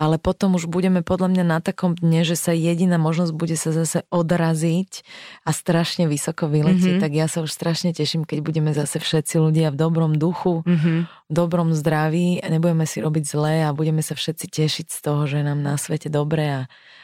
ale 0.00 0.16
potom 0.16 0.56
už 0.56 0.64
budeme 0.64 1.04
podľa 1.04 1.28
mňa 1.28 1.44
na 1.44 1.58
takom 1.60 1.92
dne, 1.92 2.24
že 2.24 2.32
sa 2.32 2.56
jediná 2.56 2.96
možnosť 2.96 3.36
bude 3.36 3.52
sa 3.60 3.68
zase 3.68 4.08
odraziť 4.08 5.04
a 5.44 5.52
strašne 5.52 6.08
vysoko 6.08 6.48
vyletieť, 6.48 6.96
mm-hmm. 6.96 7.04
tak 7.04 7.12
ja 7.12 7.28
sa 7.28 7.44
už 7.44 7.52
strašne 7.52 7.92
teším, 7.92 8.24
keď 8.24 8.40
budeme 8.40 8.72
zase 8.72 8.96
všetci 8.96 9.36
ľudia 9.36 9.68
v 9.68 9.76
dobrom 9.76 10.16
duchu, 10.16 10.64
mm-hmm. 10.64 10.98
v 11.04 11.32
dobrom 11.36 11.76
zdraví 11.76 12.40
nebudeme 12.40 12.88
si 12.88 13.04
robiť 13.04 13.24
zlé 13.28 13.68
a 13.68 13.76
budeme 13.76 14.00
sa 14.00 14.16
všetci 14.16 14.48
tešiť 14.48 14.86
z 14.88 14.98
toho, 15.04 15.28
že 15.28 15.44
nám 15.44 15.60
na 15.60 15.76
svete 15.76 16.08
dobre 16.08 16.48
a 16.48 16.60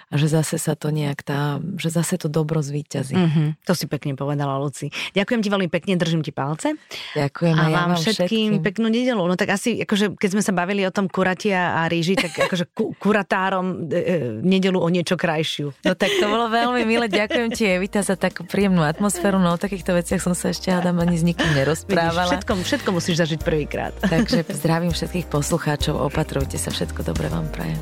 a 0.07 0.15
že 0.15 0.31
zase 0.31 0.63
sa 0.63 0.79
to 0.79 0.95
nejak 0.95 1.27
tá, 1.27 1.59
že 1.83 1.91
zase 1.91 2.15
to 2.15 2.31
dobro 2.31 2.63
zvíťazí. 2.63 3.19
Mm-hmm. 3.19 3.49
To 3.67 3.73
si 3.75 3.91
pekne 3.91 4.15
povedala, 4.15 4.55
Luci. 4.63 4.95
Ďakujem 5.19 5.41
ti 5.43 5.49
veľmi 5.51 5.67
pekne, 5.67 5.99
držím 5.99 6.23
ti 6.23 6.31
palce. 6.31 6.79
Ďakujem 7.19 7.55
a 7.59 7.63
ja 7.67 7.75
vám 7.75 7.99
všetkým, 7.99 8.07
všetkým 8.07 8.51
peknú 8.63 8.87
nedelu. 8.87 9.19
No 9.19 9.35
tak 9.35 9.59
asi, 9.59 9.83
akože, 9.83 10.15
keď 10.15 10.29
sme 10.31 10.43
sa 10.47 10.55
bavili 10.55 10.87
o 10.87 10.95
tom 10.95 11.11
kuratia 11.11 11.83
a 11.83 11.91
ríži, 11.91 12.15
tak 12.15 12.31
akože 12.47 12.71
ku, 12.71 12.95
kuratárom 13.03 13.91
e, 13.91 13.99
e, 13.99 14.15
nedelu 14.47 14.79
o 14.79 14.87
niečo 14.87 15.19
krajšiu. 15.19 15.75
No 15.83 15.99
tak 15.99 16.15
to 16.23 16.27
bolo 16.31 16.55
veľmi 16.55 16.87
milé. 16.87 17.11
Ďakujem 17.11 17.49
ti, 17.51 17.67
Evita, 17.67 18.07
za 18.07 18.15
takú 18.15 18.47
príjemnú 18.47 18.87
atmosféru. 18.87 19.43
No 19.43 19.55
o 19.55 19.59
takýchto 19.59 19.91
veciach 19.91 20.23
som 20.23 20.39
sa 20.39 20.55
ešte 20.55 20.71
hádam 20.71 21.03
ani 21.03 21.19
s 21.19 21.27
nikým 21.27 21.51
nerozprávala. 21.51 22.31
Vidíš, 22.31 22.47
všetko, 22.47 22.53
všetko 22.63 22.89
musíš 22.95 23.17
zažiť 23.27 23.41
prvýkrát. 23.43 23.91
Takže 24.07 24.47
zdravím 24.55 24.95
všetkých 24.95 25.27
poslucháčov, 25.27 25.99
opatrujte 25.99 26.63
sa, 26.63 26.71
všetko 26.71 27.03
dobre 27.03 27.27
vám 27.27 27.51
prajem. 27.51 27.81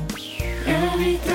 Evita 0.65 1.34